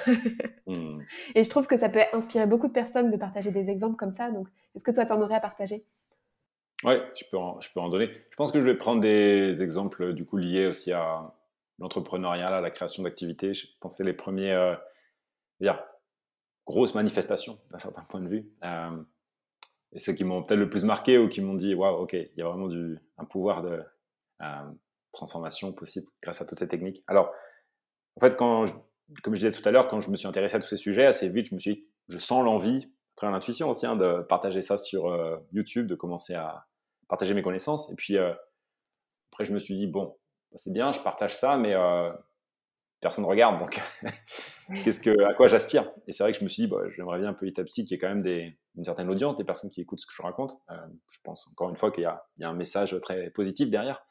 [0.69, 1.01] Hmm.
[1.37, 4.15] Et je trouve que ça peut inspirer beaucoup de personnes de partager des exemples comme
[4.17, 4.31] ça.
[4.33, 5.85] Donc, est-ce que toi, t'en aurais à partager?
[6.85, 8.11] Oui, je peux, en, je peux en donner.
[8.31, 11.33] Je pense que je vais prendre des exemples du coup liés aussi à
[11.79, 13.55] l'entrepreneuriat, à la création d'activités.
[13.55, 14.53] Je pensais les premiers.
[14.53, 14.75] Euh,
[16.67, 18.51] grosse manifestation d'un certain point de vue.
[19.93, 22.33] et ceux qui m'ont peut-être le plus marqué ou qui m'ont dit, waouh, ok, il
[22.37, 23.83] y a vraiment du, un pouvoir de
[25.13, 27.03] transformation possible grâce à toutes ces techniques.
[27.09, 27.33] Alors,
[28.17, 28.65] en fait, quand
[29.23, 31.07] comme je disais tout à l'heure, quand je me suis intéressé à tous ces sujets,
[31.07, 34.63] assez vite, je me suis dit, je sens l'envie, très l'intuition aussi, hein, de partager
[34.63, 36.67] ça sur euh, YouTube, de commencer à
[37.09, 37.91] partager mes connaissances.
[37.91, 38.33] Et puis, euh,
[39.33, 40.17] après, je me suis dit, bon,
[40.51, 42.13] bah, c'est bien, je partage ça, mais euh,
[43.01, 43.81] personne ne regarde, donc
[44.85, 45.91] qu'est-ce que, à quoi j'aspire?
[46.07, 47.95] Et c'est vrai que je me suis dit, bah, j'aimerais bien petit à petit qu'il
[47.95, 50.23] y ait quand même des, une certaine audience, des personnes qui écoutent ce que je
[50.23, 50.53] raconte.
[50.69, 54.05] je pense encore une fois qu'il y, y, a un message très positif derrière.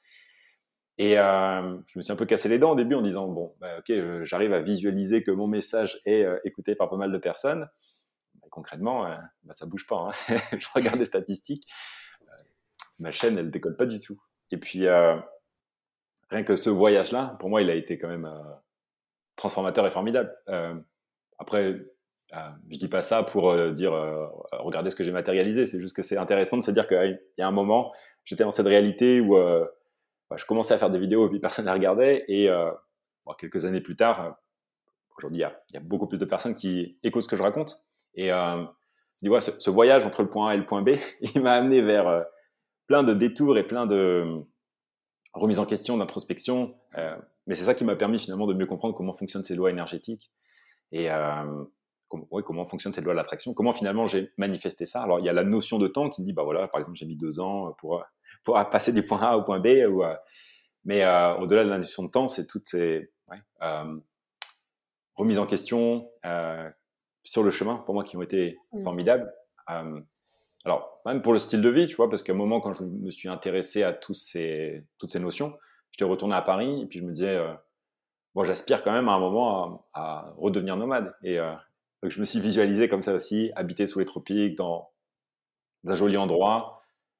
[0.98, 3.80] Et je me suis un peu cassé les dents au début en disant bon, bah,
[3.80, 7.68] ok, j'arrive à visualiser que mon message est écouté par pas mal de personnes.
[8.56, 10.10] Concrètement, euh, bah, ça bouge pas.
[10.30, 10.36] Hein.
[10.58, 11.68] je regarde les statistiques,
[12.22, 12.32] euh,
[13.00, 14.20] ma chaîne elle décolle pas du tout.
[14.52, 15.18] Et puis euh,
[16.30, 18.30] rien que ce voyage-là, pour moi, il a été quand même
[19.36, 20.34] transformateur et formidable.
[21.38, 21.76] après,
[22.32, 23.92] je dis pas ça pour dire
[24.54, 25.66] regardez ce que j'ai matérialisé.
[25.66, 27.94] C'est juste que c'est intéressant de se dire qu'il y a un moment,
[28.24, 29.36] j'étais dans cette réalité où
[30.30, 32.26] bah, je commençais à faire des vidéos et puis personne ne les regardait.
[32.28, 32.72] Et euh,
[33.38, 34.32] quelques années plus tard, euh,
[35.18, 37.84] aujourd'hui, il y, a beaucoup plus de personnes qui écoutent ce que je raconte.
[38.16, 38.64] Et euh,
[39.22, 40.92] je dis, ce, voyage entre le point A et le point B,
[41.22, 42.26] il m'a amené vers
[42.88, 44.44] plein de détours et plein de
[45.34, 46.76] remises en question, d'introspection.
[47.48, 50.32] mais c'est ça qui m'a permis finalement de mieux comprendre comment fonctionnent ces lois énergétiques
[50.92, 51.10] et
[52.08, 55.02] comment, fonctionnent ces lois de l'attraction, comment finalement j'ai manifesté ça.
[55.02, 56.98] Alors il y a la notion de temps qui me dit, bah voilà, par exemple,
[56.98, 58.06] j'ai mis deux ans pour
[58.46, 59.68] pour passer du point A au point B.
[59.68, 60.16] Euh,
[60.86, 63.12] mais euh, au-delà de l'induction de temps, c'est toutes ces
[63.62, 64.00] euh,
[65.16, 66.08] remises en question
[67.26, 68.84] sur le chemin, pour moi, qui ont été mmh.
[68.84, 69.34] formidables.
[70.64, 72.84] alors, même pour le style de vie, tu vois, parce qu'à un moment, quand je
[72.84, 75.58] me suis intéressé à tous ces, toutes ces notions,
[75.92, 77.38] j'étais retourné à Paris et puis je me disais,
[78.34, 81.14] bon, j'aspire quand même à un moment à, redevenir nomade.
[81.24, 84.90] Et donc je me suis visualisé comme ça aussi, habiter sous les tropiques, dans,
[85.84, 86.76] dans un joli endroit,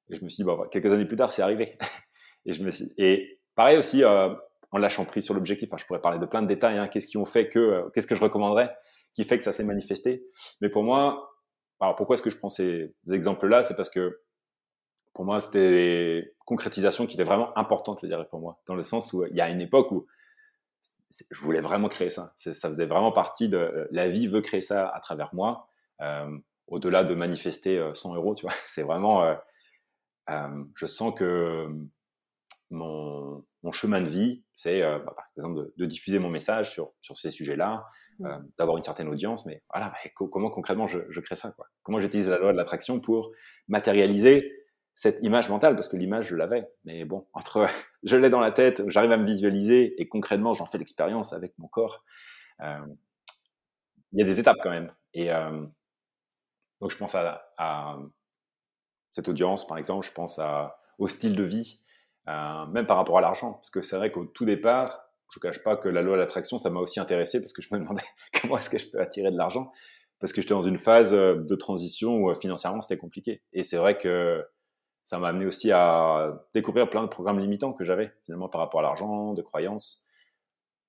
[0.08, 1.76] et je me suis dit, bah, quelques années plus tard, c'est arrivé.
[2.46, 2.92] et, je me suis...
[2.98, 4.34] et pareil aussi, euh,
[4.70, 7.16] en lâchant prise sur l'objectif, je pourrais parler de plein de détails, hein, qu'est-ce qui
[7.16, 8.74] ont fait que, euh, qu'est-ce que je recommanderais,
[9.16, 10.24] qui fait que ça s'est manifesté.
[10.60, 11.32] Mais pour moi,
[11.80, 13.62] alors pourquoi est-ce que je prends ces exemples-là?
[13.62, 14.20] C'est parce que
[15.14, 18.82] pour moi, c'était des concrétisations qui étaient vraiment importantes, je dirais, pour moi, dans le
[18.82, 20.06] sens où il y a une époque où
[21.30, 22.34] je voulais vraiment créer ça.
[22.36, 25.68] Ça faisait vraiment partie de la vie veut créer ça à travers moi.
[26.02, 29.24] Euh, au-delà de manifester 100 euros, tu vois, c'est vraiment
[30.28, 31.68] euh, je sens que
[32.70, 37.30] mon, chemin de vie, c'est euh, bah, par exemple de, diffuser mon message sur, ces
[37.30, 37.84] sujets-là.
[38.24, 41.68] Euh, d'avoir une certaine audience, mais voilà, bah, comment concrètement je, crée ça quoi?
[41.82, 43.32] Comment j'utilise la loi de l'attraction pour
[43.68, 44.52] matérialiser
[44.94, 45.74] cette image mentale?
[45.74, 47.66] Parce que l'image, je l'avais, mais bon, entre
[48.02, 51.52] je l'ai dans la tête, j'arrive à me visualiser et concrètement, j'en fais l'expérience avec
[51.58, 52.04] mon corps.
[52.60, 54.92] Il y a des étapes quand même.
[55.12, 55.28] Et
[56.80, 57.98] donc, je pense à,
[59.10, 60.40] cette audience, par exemple, je pense
[60.98, 61.82] au style de vie,
[62.28, 63.54] euh, même par rapport à l'argent.
[63.54, 66.20] Parce que c'est vrai qu'au tout départ, je ne cache pas que la loi de
[66.20, 68.04] l'attraction, ça m'a aussi intéressé parce que je me demandais
[68.40, 69.72] comment est-ce que je peux attirer de l'argent.
[70.18, 73.42] Parce que j'étais dans une phase euh, de transition où euh, financièrement c'était compliqué.
[73.52, 74.44] Et c'est vrai que
[75.04, 78.80] ça m'a amené aussi à découvrir plein de programmes limitants que j'avais finalement par rapport
[78.80, 80.08] à l'argent, de croyances,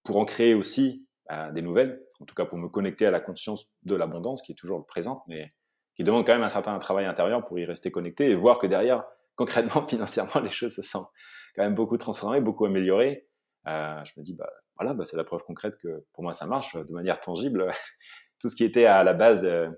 [0.04, 1.08] pour en créer aussi
[1.54, 4.56] des nouvelles, en tout cas pour me connecter à la conscience de l'abondance qui est
[4.56, 5.54] toujours présente, mais
[5.98, 8.68] qui demande quand même un certain travail intérieur pour y rester connecté et voir que
[8.68, 9.04] derrière,
[9.36, 11.08] concrètement, financièrement, les choses se sont
[11.56, 13.27] quand même beaucoup transformées, beaucoup améliorées.
[13.68, 16.46] Euh, je me dis, bah, voilà, bah, c'est la preuve concrète que pour moi ça
[16.46, 17.72] marche de manière tangible.
[18.40, 19.70] Tout ce qui était à la base, euh,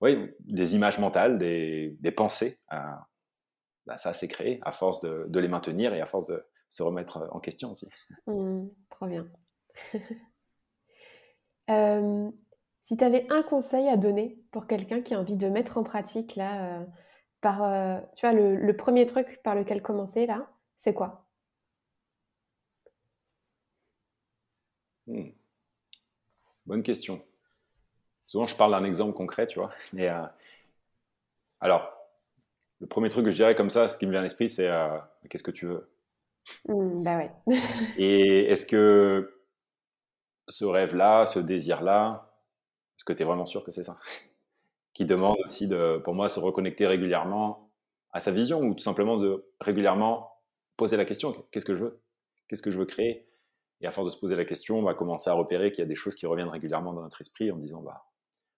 [0.00, 2.76] oui, des images mentales, des, pensées, euh,
[3.86, 7.28] bah, ça s'est créé à force de, les maintenir et à force de se remettre
[7.30, 7.88] en question aussi.
[8.26, 9.28] Mmh, trop bien.
[11.70, 12.30] euh,
[12.86, 15.84] si tu avais un conseil à donner pour quelqu'un qui a envie de mettre en
[15.84, 16.84] pratique, là, euh,
[17.40, 21.28] par, euh, tu vois, le, premier truc par lequel commencer, là, c'est quoi
[25.06, 25.30] hmm.
[26.66, 27.22] Bonne question.
[28.26, 29.72] Souvent, je parle d'un exemple concret, tu vois.
[29.92, 30.22] Mais, euh,
[31.60, 31.92] alors,
[32.80, 34.70] le premier truc que je dirais comme ça, ce qui me vient à l'esprit, c'est
[35.28, 35.90] qu'est-ce que tu veux
[36.68, 37.30] mmh, Bah ouais.
[37.98, 39.42] Et est-ce que
[40.48, 42.32] ce rêve-là, ce désir-là,
[42.96, 43.98] est-ce que tu es vraiment sûr que c'est ça?
[44.94, 47.70] Qui demande aussi, de, pour moi, se reconnecter régulièrement
[48.12, 50.40] à sa vision ou tout simplement de régulièrement
[50.76, 52.02] poser la question qu'est-ce que je veux?
[52.48, 53.26] Qu'est-ce que je veux créer?
[53.82, 55.84] Et à force de se poser la question, on va commencer à repérer qu'il y
[55.84, 58.04] a des choses qui reviennent régulièrement dans notre esprit en disant bah,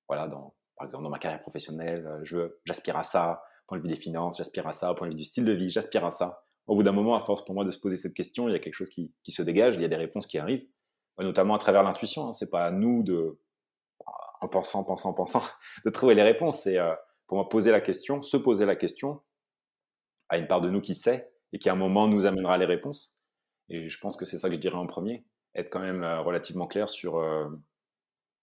[0.06, 0.28] voilà,
[0.76, 3.96] par exemple, dans ma carrière professionnelle, euh, j'aspire à ça, au point de vue des
[3.96, 6.44] finances, j'aspire à ça, au point de vue du style de vie, j'aspire à ça.
[6.66, 8.54] Au bout d'un moment, à force pour moi de se poser cette question, il y
[8.54, 10.66] a quelque chose qui, se dégage, il y a des réponses qui arrivent,
[11.18, 12.28] notamment à travers l'intuition.
[12.28, 12.32] Hein.
[12.32, 13.38] C'est pas à nous de
[14.40, 15.42] en pensant, pensant, pensant,
[15.86, 16.62] de trouver les réponses.
[16.62, 16.78] C'est
[17.26, 19.22] pour moi poser la question, se poser la question
[20.28, 22.66] à une part de nous qui sait et qui à un moment nous amènera les
[22.66, 23.13] réponses.
[23.68, 26.66] Et je pense que c'est ça que je dirais en premier, être quand même relativement
[26.66, 27.22] clair sur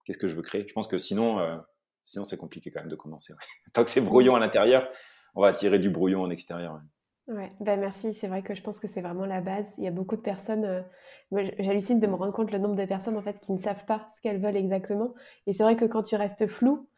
[0.04, 0.66] qu'est-ce que je veux créer.
[0.66, 1.60] Je pense que sinon,
[2.02, 3.34] sinon c'est compliqué quand même de commencer.
[3.72, 4.88] Tant que c'est brouillon à l'intérieur,
[5.34, 6.80] on va attirer du brouillon en extérieur.
[7.28, 8.14] Ouais, ben merci.
[8.14, 9.66] C'est vrai que je pense que c'est vraiment la base.
[9.78, 10.64] Il y a beaucoup de personnes.
[10.64, 10.82] Euh,
[11.58, 14.08] j'hallucine de me rendre compte le nombre de personnes en fait qui ne savent pas
[14.14, 15.14] ce qu'elles veulent exactement.
[15.46, 16.88] Et c'est vrai que quand tu restes flou,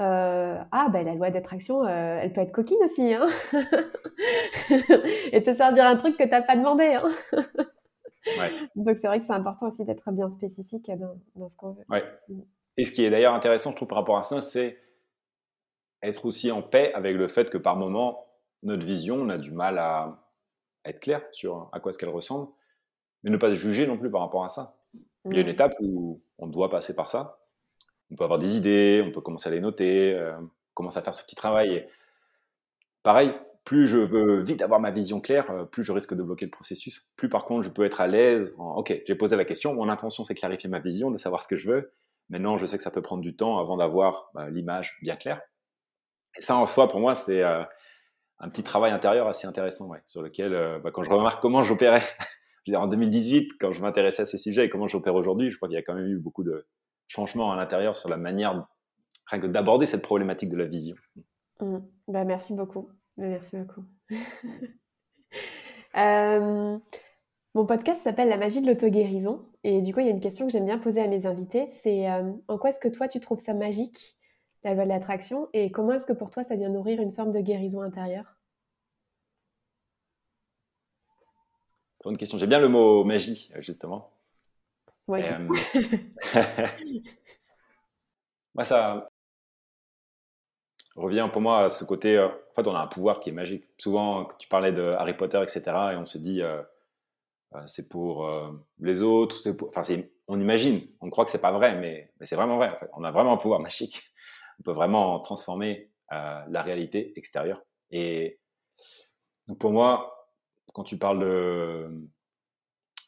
[0.00, 3.26] euh, ah ben la loi d'attraction, euh, elle peut être coquine aussi, hein
[5.32, 6.94] et te servir un truc que t'as pas demandé.
[6.94, 7.10] Hein
[8.26, 8.52] ouais.
[8.76, 11.84] Donc c'est vrai que c'est important aussi d'être bien spécifique dans, dans ce qu'on veut.
[11.88, 12.04] Ouais.
[12.28, 12.40] Mm.
[12.76, 14.78] Et ce qui est d'ailleurs intéressant, je trouve, par rapport à ça, c'est
[16.02, 18.26] être aussi en paix avec le fait que par moment,
[18.62, 20.18] notre vision, on a du mal à,
[20.84, 22.48] être clair sur à quoi est-ce qu'elle ressemble,
[23.22, 24.76] mais ne pas se juger non plus par rapport à ça.
[25.24, 25.50] Il y a une mmh.
[25.50, 27.38] étape où on doit passer par ça.
[28.10, 30.36] On peut avoir des idées, on peut commencer à les noter, euh,
[30.74, 31.88] commencer à faire ce petit travail.
[33.04, 33.32] pareil,
[33.64, 36.50] plus je veux vite avoir ma vision claire, euh, plus je risque de bloquer le
[36.50, 37.08] processus.
[37.16, 38.54] Plus par contre, je peux être à l'aise.
[38.58, 41.56] ok, j'ai posé la question, mon intention c'est clarifier ma vision, de savoir ce que
[41.56, 41.92] je veux.
[42.28, 45.40] Maintenant, je sais que ça peut prendre du temps avant d'avoir bah, l'image bien claire.
[46.38, 47.62] Et ça, en soi, pour moi, c'est euh,
[48.38, 52.02] un petit travail intérieur assez intéressant, sur lequel, euh, bah, quand je remarque comment j'opérais
[52.74, 55.76] en 2018, quand je m'intéressais à ces sujets et comment j'opère aujourd'hui, je crois qu'il
[55.76, 56.66] y a quand même eu beaucoup de
[57.06, 58.66] changements à l'intérieur sur la manière
[59.42, 60.96] d'aborder cette problématique de la vision.
[62.08, 62.90] Bah, merci beaucoup.
[63.16, 63.84] Merci beaucoup.
[65.96, 66.78] euh,
[67.54, 69.46] mon podcast s'appelle La magie de l'auto-guérison.
[69.64, 71.68] Et du coup, il y a une question que j'aime bien poser à mes invités.
[71.82, 74.16] C'est euh, en quoi est-ce que toi, tu trouves ça magique
[74.64, 75.48] la loi de l'attraction?
[75.52, 78.36] Et comment est-ce que pour toi ça vient nourrir une forme de guérison intérieure?
[82.02, 82.38] Bonne question.
[82.38, 84.10] J'ai bien le mot magie, justement.
[85.06, 85.20] Oui.
[85.22, 85.48] Euh...
[88.54, 89.11] moi, ça
[90.96, 92.16] revient pour moi à ce côté.
[92.16, 93.64] Euh, en fait, on a un pouvoir qui est magique.
[93.78, 95.62] Souvent, tu parlais de Harry Potter, etc.,
[95.92, 96.62] et on se dit, euh,
[97.54, 98.28] euh, c'est pour
[98.78, 99.36] les autres.
[99.74, 99.82] Enfin,
[100.28, 102.78] on imagine, on croit que c'est pas vrai, mais, c'est vraiment vrai.
[102.94, 104.02] On a vraiment un pouvoir magique
[104.60, 107.62] on peut vraiment transformer euh, la réalité extérieure.
[107.90, 108.38] Et
[109.46, 110.28] donc pour moi,
[110.72, 112.06] quand tu parles de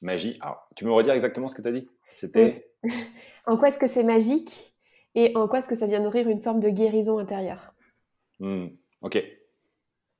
[0.03, 1.89] magie, alors tu me redire exactement ce que tu as dit?
[2.13, 2.71] C'était
[3.47, 4.75] En quoi est-ce que c'est magique
[5.15, 7.74] et en quoi est-ce que ça vient nourrir une forme de guérison intérieure?
[8.41, 8.69] Hmm,
[9.03, 9.23] Ok,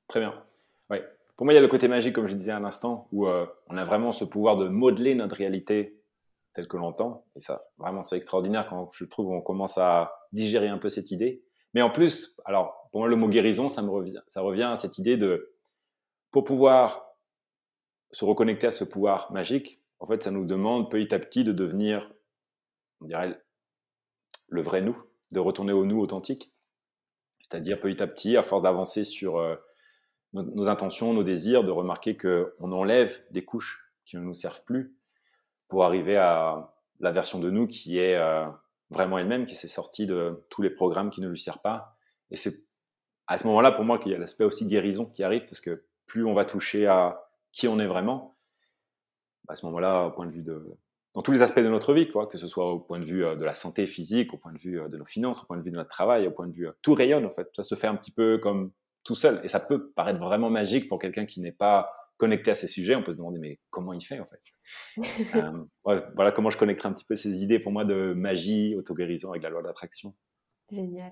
[0.07, 0.43] très bien.
[0.89, 1.03] Ouais.
[1.35, 3.45] Pour moi, il y a le côté magique, comme je disais à l'instant, où euh,
[3.67, 6.01] on a vraiment ce pouvoir de modeler notre réalité
[6.53, 7.25] telle que l'entend.
[7.35, 11.11] Et ça, vraiment, c'est extraordinaire quand je trouve on commence à digérer un peu cette
[11.11, 11.43] idée.
[11.73, 14.77] Mais en plus, alors, pour moi, le mot guérison, ça, me revient, ça revient à
[14.77, 15.53] cette idée de,
[16.31, 17.05] pour pouvoir
[18.11, 21.51] se reconnecter à ce pouvoir magique, en fait, ça nous demande petit à petit de
[21.51, 22.09] devenir,
[23.01, 23.37] on dirait,
[24.47, 24.97] le vrai nous,
[25.31, 26.54] de retourner au nous authentique.
[27.47, 29.55] C'est-à-dire petit à petit, à force d'avancer sur euh,
[30.33, 34.97] nos, intentions, nos désirs, de remarquer qu'on enlève des couches qui ne nous servent plus
[35.67, 38.47] pour arriver à la version de nous qui est euh,
[38.89, 41.95] vraiment elle-même, qui s'est sortie de tous les programmes qui ne lui servent pas.
[42.31, 42.65] Et c'est
[43.27, 45.85] à ce moment-là, pour moi, qu'il y a l'aspect aussi guérison qui arrive, parce que
[46.07, 48.39] plus on va toucher à qui on est vraiment,
[49.47, 50.75] à ce moment-là, au point de vue de,
[51.15, 53.25] dans tous les aspects de notre vie, quoi, que ce soit au point de vue
[53.25, 55.57] euh, de la santé physique, au point de vue euh, de nos finances, au point
[55.57, 57.49] de vue de notre travail, au point de vue tout rayonne en fait.
[57.55, 58.71] Ça se fait un petit peu comme
[59.03, 62.55] tout seul, et ça peut paraître vraiment magique pour quelqu'un qui n'est pas connecté à
[62.55, 64.41] ces sujets, on peut se demander mais comment il fait en fait?
[65.35, 69.29] Euh, Voilà comment je connecterai un petit peu ces idées pour moi de magie, auto-guérison
[69.31, 70.15] avec la loi d'attraction.
[70.71, 71.11] Génial.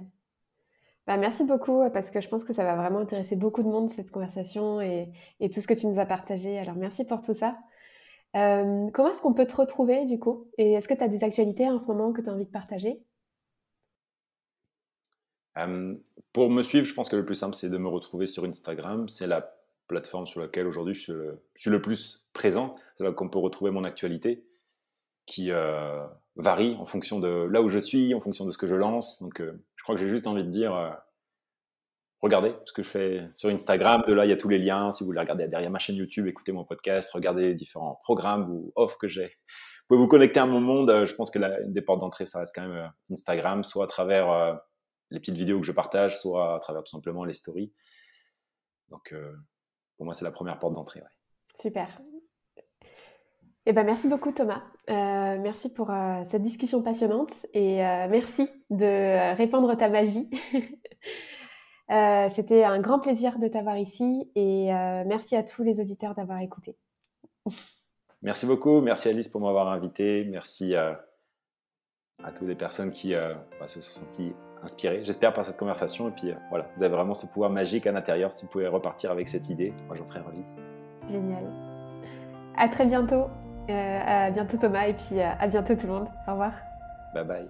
[1.05, 3.89] Bah, merci beaucoup parce que je pense que ça va vraiment intéresser beaucoup de monde
[3.91, 5.11] cette conversation et,
[5.53, 6.57] tout ce que tu nous as partagé.
[6.57, 7.57] Alors merci pour tout ça.
[8.35, 10.49] Euh, comment est-ce qu'on peut te retrouver du coup?
[10.57, 12.51] Et est-ce que tu as des actualités en ce moment que tu as envie de
[12.51, 13.03] partager?
[16.33, 19.07] Pour me suivre, je pense que le plus simple c'est de me retrouver sur Instagram.
[19.07, 19.55] C'est la
[19.87, 22.75] plateforme sur laquelle aujourd'hui je, suis le plus présent.
[22.95, 24.43] C'est là qu'on peut retrouver mon actualité
[25.25, 26.03] qui euh,
[26.35, 29.21] varie en fonction de là où je suis, en fonction de ce que je lance.
[29.21, 30.73] Donc euh, je crois que j'ai juste envie de dire,
[32.23, 34.03] regardez ce que je fais sur Instagram.
[34.07, 34.91] De là, il y a tous les liens.
[34.91, 38.49] Si vous voulez regarder derrière ma chaîne YouTube, écoutez mon podcast, regardez les différents programmes
[38.49, 39.27] ou offres que j'ai.
[39.27, 41.05] Vous pouvez vous connecter à mon monde.
[41.05, 43.87] Je pense que la, une des portes d'entrée, ça reste quand même Instagram, soit à
[43.87, 44.59] travers
[45.11, 47.71] les petites vidéos que je partage, soit à travers tout simplement les stories.
[48.89, 49.13] Donc,
[49.97, 51.01] pour moi, c'est la première porte d'entrée.
[51.61, 52.01] Super.
[53.65, 54.61] Eh ben, merci beaucoup Thomas.
[54.89, 60.29] Euh, merci pour euh, cette discussion passionnante et euh, merci de répandre ta magie.
[62.33, 64.67] C'était un grand plaisir de t'avoir ici et
[65.05, 66.75] merci à tous les auditeurs d'avoir écouté.
[68.21, 68.81] Merci beaucoup.
[68.81, 70.25] Merci Alice pour m'avoir invité.
[70.29, 71.03] Merci à
[72.35, 74.33] toutes les personnes qui bah, se sont senties
[74.63, 76.07] inspirées, j'espère, par cette conversation.
[76.07, 78.31] Et puis voilà, vous avez vraiment ce pouvoir magique à l'intérieur.
[78.33, 80.41] Si vous pouvez repartir avec cette idée, moi j'en serais ravi.
[81.09, 81.43] Génial.
[82.57, 83.27] À très bientôt.
[83.69, 86.07] à bientôt Thomas et puis à bientôt tout le monde.
[86.27, 86.53] Au revoir.
[87.13, 87.47] Bye bye.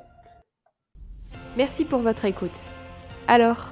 [1.56, 2.58] Merci pour votre écoute.
[3.28, 3.72] Alors,